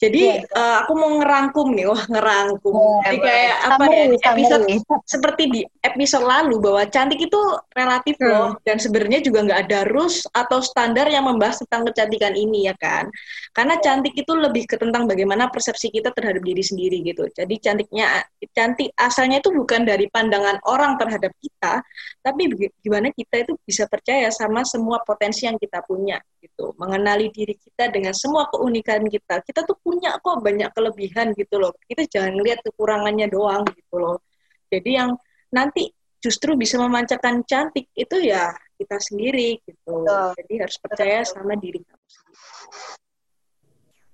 Jadi 0.02 0.22
yeah. 0.26 0.42
Iya. 0.42 0.58
uh, 0.58 0.76
aku 0.82 0.94
mau 0.98 1.12
ngerangkum 1.22 1.68
nih, 1.78 1.86
wah 1.86 2.04
ngerangkum. 2.10 2.74
Yeah, 2.74 3.02
Jadi 3.06 3.18
kayak 3.22 3.56
apa 3.70 3.84
ya 3.86 4.06
episode 4.34 4.64
seperti 5.06 5.44
di 5.54 5.62
episode 5.86 6.26
lalu 6.26 6.58
bahwa 6.58 6.82
cantik 6.90 7.22
itu 7.22 7.42
relatif 7.78 8.18
hmm. 8.18 8.26
loh 8.26 8.50
dan 8.66 8.82
sebenarnya 8.82 9.22
juga 9.22 9.46
nggak 9.46 9.60
ada 9.70 9.80
rules 9.94 10.26
atau 10.34 10.58
standar 10.58 11.06
yang 11.06 11.30
membahas 11.30 11.62
tentang 11.62 11.86
kecantikan 11.94 12.34
ini 12.34 12.66
ya 12.66 12.76
kan. 12.82 13.14
Karena 13.54 13.78
cantik 13.78 14.18
itu 14.18 14.34
lebih 14.34 14.66
ke 14.66 14.82
tentang 14.82 15.06
bagaimana 15.06 15.54
persepsi 15.54 15.94
kita 15.94 16.10
terhadap 16.18 16.42
diri 16.42 16.66
sendiri 16.66 17.06
gitu. 17.06 17.30
Jadi 17.38 17.62
cantiknya 17.62 18.26
cantik 18.58 18.90
asalnya 18.98 19.38
itu 19.38 19.54
bukan 19.54 19.86
dari 19.86 20.10
pandangan 20.10 20.58
orang 20.66 20.98
terhadap 20.98 21.30
kita, 21.38 21.86
tapi 22.26 22.50
gimana 22.82 23.14
kita 23.14 23.46
itu 23.46 23.54
bisa 23.62 23.86
percaya 23.86 24.34
sama 24.34 24.66
semua 24.66 24.98
potensi 25.06 25.46
yang 25.46 25.62
kita 25.62 25.86
punya 25.86 26.18
gitu. 26.42 26.74
Mengenali 26.82 27.30
diri 27.30 27.54
kita 27.54 27.94
dengan 27.94 28.18
semua 28.18 28.50
keunikan 28.50 29.06
kita. 29.06 29.46
Kita 29.46 29.62
tuh 29.62 29.78
punya 29.92 30.16
kok 30.24 30.40
banyak 30.40 30.72
kelebihan 30.72 31.36
gitu 31.36 31.60
loh. 31.60 31.76
Kita 31.84 32.08
jangan 32.08 32.40
lihat 32.40 32.64
kekurangannya 32.64 33.28
doang 33.28 33.68
gitu 33.76 34.00
loh. 34.00 34.24
Jadi 34.72 34.90
yang 34.96 35.20
nanti 35.52 35.92
justru 36.24 36.56
bisa 36.56 36.80
memancarkan 36.80 37.44
cantik 37.44 37.92
itu 37.92 38.16
ya 38.24 38.56
kita 38.80 38.96
sendiri 39.04 39.60
gitu. 39.68 40.08
Betul. 40.08 40.32
Jadi 40.40 40.54
harus 40.64 40.78
percaya 40.80 41.20
betul. 41.28 41.32
sama 41.36 41.54
diri 41.60 41.80
kamu 41.84 42.08
sendiri. 42.08 42.40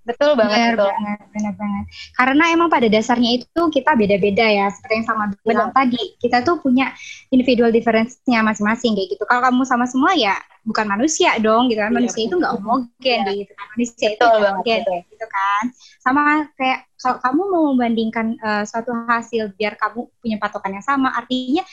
Betul 0.08 0.40
banget, 0.40 0.80
betul. 0.80 0.88
banget, 0.88 1.20
benar 1.36 1.54
banget. 1.60 1.86
Karena 2.16 2.44
emang 2.56 2.72
pada 2.72 2.88
dasarnya 2.88 3.44
itu 3.44 3.62
kita 3.68 3.92
beda-beda 4.00 4.48
ya, 4.48 4.72
seperti 4.72 5.04
yang 5.04 5.08
sama 5.12 5.24
bilang 5.44 5.76
tadi. 5.76 6.00
Kita 6.16 6.48
tuh 6.48 6.64
punya 6.64 6.96
individual 7.28 7.76
difference-nya 7.76 8.40
masing-masing 8.40 8.96
kayak 8.96 9.20
gitu. 9.20 9.24
Kalau 9.28 9.52
kamu 9.52 9.68
sama 9.68 9.84
semua 9.84 10.16
ya 10.16 10.40
bukan 10.68 10.86
manusia 10.86 11.32
dong 11.40 11.72
gitu 11.72 11.80
kan. 11.80 11.96
Iya, 11.96 11.98
manusia 12.04 12.22
itu 12.28 12.36
nggak 12.36 12.54
homogen 12.60 13.20
ya. 13.24 13.34
gitu 13.40 13.54
kan. 13.56 13.66
Manusia 13.72 14.08
itu 14.12 14.26
homogen 14.28 14.82
gitu 15.08 15.26
kan. 15.32 15.64
Sama 16.04 16.22
kayak 16.60 16.80
kalau 17.00 17.18
kamu 17.24 17.42
mau 17.48 17.64
membandingkan 17.72 18.28
uh, 18.44 18.64
suatu 18.68 18.92
hasil 19.08 19.56
biar 19.56 19.80
kamu 19.80 20.12
punya 20.20 20.38
patokan 20.38 20.76
yang 20.76 20.86
sama, 20.86 21.16
artinya 21.16 21.64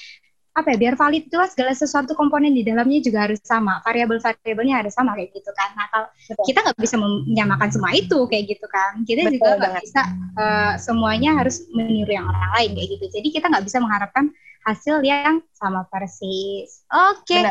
apa 0.54 0.70
ya 0.70 0.76
biar 0.86 0.94
valid 0.94 1.26
itu 1.26 1.34
segala 1.50 1.74
sesuatu 1.74 2.14
komponen 2.14 2.54
di 2.54 2.62
dalamnya 2.62 3.02
juga 3.02 3.26
harus 3.26 3.42
sama 3.42 3.82
variabel-variabelnya 3.82 4.86
harus 4.86 4.94
sama 4.94 5.18
kayak 5.18 5.34
gitu 5.34 5.50
kan 5.50 5.74
nah 5.74 5.90
kalau 5.90 6.06
Betul. 6.14 6.44
kita 6.46 6.58
nggak 6.62 6.78
bisa 6.78 6.96
menyamakan 7.02 7.68
semua 7.74 7.90
itu 7.90 8.18
kayak 8.30 8.44
gitu 8.54 8.66
kan 8.70 9.02
kita 9.02 9.26
Betul 9.26 9.34
juga 9.34 9.50
nggak 9.58 9.82
bisa 9.82 10.02
uh, 10.38 10.72
semuanya 10.78 11.42
harus 11.42 11.66
meniru 11.74 12.06
yang 12.06 12.30
orang 12.30 12.54
lain 12.54 12.70
kayak 12.78 12.88
gitu 12.94 13.04
jadi 13.18 13.28
kita 13.34 13.46
nggak 13.50 13.66
bisa 13.66 13.78
mengharapkan 13.82 14.24
hasil 14.62 15.02
yang 15.02 15.42
sama 15.58 15.90
persis 15.90 16.86
oke 16.86 17.26
okay. 17.26 17.50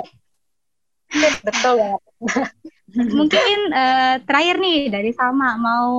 Betul. 1.45 1.75
Banget. 1.77 2.01
Mungkin 2.93 3.57
uh, 3.73 4.15
terakhir 4.25 4.55
nih 4.61 4.79
dari 4.93 5.11
Salma 5.17 5.57
mau 5.57 5.91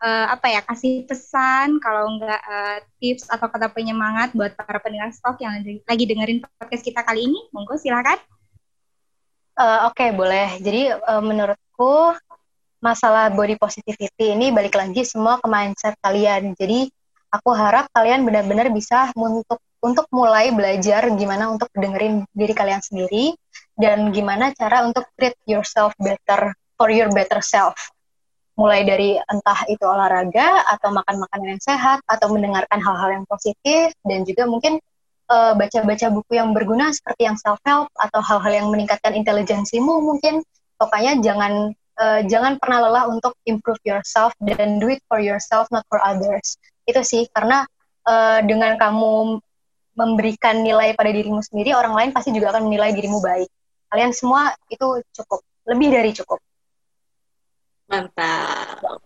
uh, 0.00 0.26
apa 0.28 0.46
ya 0.52 0.60
kasih 0.64 1.08
pesan 1.08 1.80
kalau 1.80 2.16
enggak 2.16 2.40
uh, 2.44 2.78
tips 3.00 3.28
atau 3.28 3.48
kata 3.48 3.72
penyemangat 3.72 4.32
buat 4.36 4.52
para 4.56 4.80
pendengar 4.80 5.12
stok 5.12 5.40
yang 5.40 5.60
lagi 5.64 6.04
dengerin 6.04 6.44
podcast 6.60 6.84
kita 6.84 7.00
kali 7.04 7.24
ini? 7.28 7.40
Monggo 7.52 7.76
silakan. 7.80 8.20
Uh, 9.56 9.88
oke 9.88 9.96
okay, 9.96 10.10
boleh. 10.12 10.56
Jadi 10.60 10.92
uh, 10.92 11.22
menurutku 11.24 12.16
masalah 12.80 13.28
body 13.28 13.60
positivity 13.60 14.32
ini 14.32 14.48
balik 14.48 14.72
lagi 14.76 15.04
semua 15.04 15.36
ke 15.36 15.46
mindset 15.48 15.96
kalian. 16.00 16.56
Jadi 16.56 16.88
aku 17.30 17.52
harap 17.52 17.86
kalian 17.92 18.24
benar-benar 18.24 18.72
bisa 18.72 19.12
untuk 19.14 19.60
untuk 19.80 20.04
mulai 20.12 20.52
belajar 20.52 21.08
gimana 21.16 21.48
untuk 21.48 21.72
dengerin 21.72 22.28
diri 22.36 22.52
kalian 22.52 22.84
sendiri 22.84 23.32
dan 23.80 24.12
gimana 24.12 24.52
cara 24.52 24.84
untuk 24.84 25.08
treat 25.16 25.34
yourself 25.48 25.96
better 25.96 26.52
for 26.76 26.92
your 26.92 27.08
better 27.10 27.40
self? 27.40 27.74
Mulai 28.60 28.84
dari 28.84 29.10
entah 29.16 29.64
itu 29.72 29.80
olahraga 29.80 30.68
atau 30.68 30.92
makan 30.92 31.24
makanan 31.24 31.56
yang 31.56 31.62
sehat 31.64 32.04
atau 32.04 32.28
mendengarkan 32.28 32.76
hal-hal 32.76 33.10
yang 33.16 33.24
positif 33.24 33.96
dan 34.04 34.28
juga 34.28 34.44
mungkin 34.44 34.76
uh, 35.32 35.56
baca-baca 35.56 36.12
buku 36.12 36.36
yang 36.36 36.52
berguna 36.52 36.92
seperti 36.92 37.24
yang 37.24 37.40
self 37.40 37.56
help 37.64 37.88
atau 37.96 38.20
hal-hal 38.20 38.52
yang 38.52 38.68
meningkatkan 38.68 39.16
intelijensimu 39.16 40.04
mungkin. 40.04 40.44
Pokoknya 40.76 41.24
jangan 41.24 41.72
uh, 41.96 42.20
jangan 42.28 42.60
pernah 42.60 42.84
lelah 42.84 43.04
untuk 43.08 43.32
improve 43.48 43.80
yourself 43.88 44.36
dan 44.44 44.76
do 44.76 44.92
it 44.92 45.00
for 45.08 45.24
yourself 45.24 45.64
not 45.72 45.88
for 45.88 46.04
others. 46.04 46.60
Itu 46.84 47.00
sih 47.00 47.32
karena 47.32 47.64
uh, 48.04 48.44
dengan 48.44 48.76
kamu 48.76 49.40
memberikan 49.96 50.60
nilai 50.60 50.92
pada 50.92 51.08
dirimu 51.08 51.40
sendiri 51.40 51.72
orang 51.72 51.96
lain 51.96 52.10
pasti 52.12 52.32
juga 52.32 52.52
akan 52.56 52.68
menilai 52.68 52.92
dirimu 52.92 53.20
baik 53.20 53.48
kalian 53.90 54.14
semua 54.14 54.54
itu 54.70 55.02
cukup 55.12 55.42
lebih 55.66 55.90
dari 55.92 56.10
cukup 56.14 56.38
Mantap. 57.90 59.02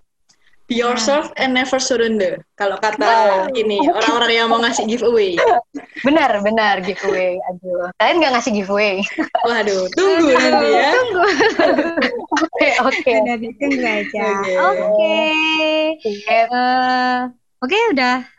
Be 0.68 0.80
yourself 0.80 1.28
and 1.36 1.52
never 1.52 1.76
surrender. 1.76 2.40
Kalau 2.56 2.80
kata 2.80 3.04
wow. 3.04 3.52
ini 3.52 3.80
orang-orang 3.84 4.32
yang 4.32 4.48
mau 4.48 4.60
ngasih 4.60 4.88
giveaway. 4.88 5.36
Benar, 6.06 6.44
benar 6.44 6.84
giveaway. 6.84 7.40
Aduh, 7.48 7.88
kalian 7.96 8.16
nggak 8.20 8.32
ngasih 8.36 8.52
giveaway? 8.52 9.00
Waduh, 9.48 9.88
tunggu 9.96 10.36
nanti 10.36 10.68
ya. 10.68 10.88
Tunggu. 10.92 11.24
Oke, 12.44 12.68
oke. 12.84 13.12
Tunggu 13.56 13.88
aja. 13.88 14.28
Oke. 14.68 15.16
Eh, 16.28 16.44
oke, 17.64 17.78
udah 17.96 18.33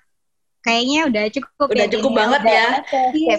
kayaknya 0.66 0.99
udah 1.05 1.24
cukup 1.30 1.68
udah 1.70 1.86
ya, 1.86 1.93
cukup 1.93 2.11
banget 2.18 2.41
ya. 2.41 2.68
Iya. 3.13 3.38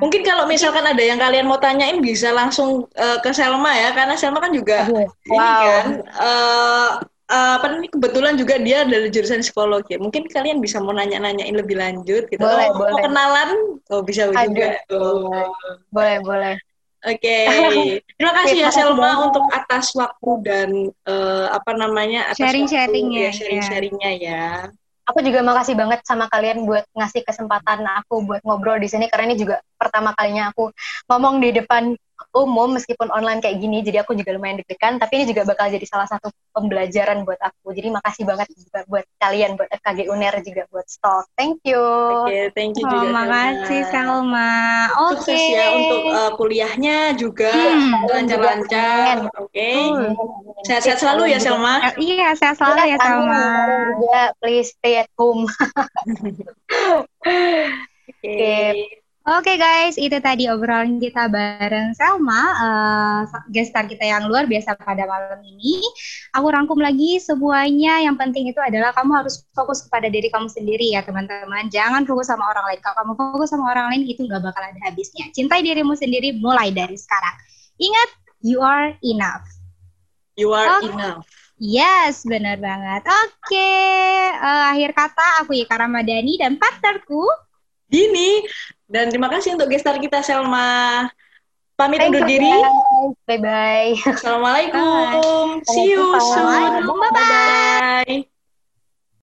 Mungkin 0.00 0.24
kalau 0.24 0.48
misalkan 0.48 0.88
ada 0.88 1.02
yang 1.04 1.20
kalian 1.20 1.44
mau 1.44 1.60
tanyain 1.60 2.00
bisa 2.00 2.32
langsung 2.32 2.88
uh, 2.96 3.18
ke 3.20 3.30
Selma 3.36 3.76
ya 3.76 3.92
karena 3.92 4.16
Selma 4.16 4.40
kan 4.40 4.56
juga 4.56 4.88
wow. 4.88 5.04
ini 5.04 5.36
kan 5.36 5.86
uh, 6.16 6.88
uh, 7.28 7.52
apa 7.60 7.76
nih 7.76 7.92
kebetulan 7.92 8.34
juga 8.40 8.56
dia 8.56 8.88
dari 8.88 9.12
jurusan 9.12 9.44
psikologi. 9.44 10.00
Mungkin 10.00 10.32
kalian 10.32 10.64
bisa 10.64 10.80
mau 10.80 10.96
nanya-nanyain 10.96 11.54
lebih 11.54 11.76
lanjut 11.76 12.24
gitu. 12.32 12.40
Boleh, 12.40 12.72
oh, 12.72 12.80
boleh. 12.80 12.92
Mau 12.96 13.04
kenalan? 13.04 13.50
Oh, 13.92 14.00
bisa 14.00 14.32
Aduh. 14.32 14.48
juga. 14.48 14.68
Oh. 14.96 15.52
Boleh, 15.92 16.18
boleh. 16.24 16.56
Oke, 17.06 17.22
okay. 17.22 18.02
terima 18.18 18.32
kasih 18.42 18.66
ya 18.66 18.70
Selma 18.74 19.30
untuk 19.30 19.46
atas 19.54 19.94
waktu 19.94 20.30
dan 20.42 20.70
uh, 21.06 21.46
apa 21.54 21.70
namanya 21.78 22.34
sharing-sharingnya, 22.34 23.30
sharing-sharingnya 23.30 24.10
ya 24.18 24.46
aku 25.06 25.22
juga 25.22 25.40
makasih 25.46 25.78
banget 25.78 26.02
sama 26.02 26.26
kalian 26.26 26.66
buat 26.66 26.82
ngasih 26.92 27.22
kesempatan 27.22 27.86
aku 28.04 28.26
buat 28.26 28.42
ngobrol 28.42 28.82
di 28.82 28.90
sini 28.90 29.06
karena 29.06 29.32
ini 29.32 29.36
juga 29.38 29.62
pertama 29.78 30.10
kalinya 30.12 30.50
aku 30.50 30.74
ngomong 31.06 31.38
di 31.38 31.54
depan 31.54 31.94
umum 32.36 32.76
meskipun 32.76 33.08
online 33.08 33.40
kayak 33.40 33.56
gini 33.62 33.80
jadi 33.80 34.04
aku 34.04 34.12
juga 34.12 34.36
lumayan 34.36 34.60
deg-degan 34.60 35.00
tapi 35.00 35.22
ini 35.22 35.24
juga 35.32 35.48
bakal 35.48 35.72
jadi 35.72 35.86
salah 35.88 36.04
satu 36.04 36.28
pembelajaran 36.52 37.24
buat 37.24 37.40
aku. 37.40 37.72
Jadi 37.72 37.88
makasih 37.92 38.24
banget 38.28 38.48
juga 38.52 38.84
buat 38.88 39.04
kalian 39.20 39.56
buat 39.56 39.68
FKG 39.72 40.08
UNER 40.12 40.34
juga 40.44 40.62
buat 40.68 40.86
stok 40.88 41.24
thank 41.40 41.60
you. 41.64 41.80
Oke 41.80 42.28
okay, 42.28 42.44
thank 42.52 42.76
you 42.76 42.84
oh, 42.84 42.92
juga 42.92 43.08
makasih 43.12 43.82
Salma 43.88 44.52
oke 44.92 44.96
okay. 44.96 45.08
sukses 45.16 45.40
ya 45.40 45.66
untuk 45.72 46.02
uh, 46.12 46.30
kuliahnya 46.36 46.98
juga. 47.16 47.52
Hmm. 47.52 48.04
lancar-lancar. 48.06 49.28
Oke. 49.40 49.56
Okay. 49.56 49.80
sehat-sehat 50.68 50.98
selalu 51.00 51.32
ya 51.32 51.38
Selma. 51.40 51.80
Iya 51.96 52.36
sehat 52.36 52.60
selalu 52.60 52.80
ya 52.92 52.96
Salma 53.00 53.44
ya 54.12 54.22
please 54.40 54.72
stay 54.76 55.00
at 55.00 55.08
home. 55.16 55.48
Oke. 58.06 58.22
Okay. 58.22 59.05
Oke 59.26 59.42
okay 59.42 59.56
guys, 59.58 59.98
itu 59.98 60.14
tadi 60.22 60.46
obrolan 60.46 61.02
kita 61.02 61.26
bareng 61.26 61.98
Selma, 61.98 62.42
uh, 62.62 63.20
guest 63.50 63.74
star 63.74 63.90
kita 63.90 64.06
yang 64.06 64.30
luar 64.30 64.46
biasa 64.46 64.78
pada 64.78 65.02
malam 65.02 65.42
ini. 65.42 65.82
Aku 66.30 66.46
rangkum 66.46 66.78
lagi 66.78 67.18
semuanya, 67.18 68.06
yang 68.06 68.14
penting 68.14 68.46
itu 68.46 68.62
adalah 68.62 68.94
kamu 68.94 69.18
harus 69.18 69.42
fokus 69.50 69.82
kepada 69.82 70.06
diri 70.06 70.30
kamu 70.30 70.46
sendiri 70.46 70.94
ya 70.94 71.02
teman-teman. 71.02 71.66
Jangan 71.74 72.06
fokus 72.06 72.30
sama 72.30 72.46
orang 72.54 72.70
lain. 72.70 72.78
Kalau 72.78 73.02
kamu 73.02 73.12
fokus 73.18 73.50
sama 73.50 73.66
orang 73.74 73.86
lain 73.90 74.06
itu 74.06 74.22
nggak 74.22 74.46
bakal 74.46 74.62
ada 74.62 74.78
habisnya. 74.86 75.26
Cintai 75.34 75.58
dirimu 75.58 75.98
sendiri 75.98 76.38
mulai 76.38 76.70
dari 76.70 76.94
sekarang. 76.94 77.34
Ingat, 77.82 78.10
you 78.46 78.62
are 78.62 78.94
enough. 79.02 79.42
You 80.38 80.54
are 80.54 80.70
okay. 80.78 80.94
enough. 80.94 81.26
Yes, 81.58 82.22
benar 82.22 82.62
banget. 82.62 83.02
Oke, 83.02 83.58
okay. 83.58 84.38
uh, 84.38 84.46
eh, 84.46 84.64
akhir 84.70 84.94
kata 84.94 85.42
aku 85.42 85.58
Ika 85.58 85.82
Ramadhani 85.82 86.38
dan 86.38 86.62
partnerku 86.62 87.26
Dini. 87.86 88.42
Dan 88.86 89.10
terima 89.10 89.26
kasih 89.26 89.58
untuk 89.58 89.68
gestar 89.70 89.98
kita 89.98 90.22
Selma. 90.22 91.10
Pamit 91.76 92.00
undur 92.00 92.24
diri. 92.24 92.48
Bye 93.28 93.40
bye. 93.42 93.92
Assalamualaikum. 94.06 95.60
See 95.66 95.92
you 95.92 96.16
soon. 96.22 96.86
Bye 96.88 97.12
bye. 97.12 98.35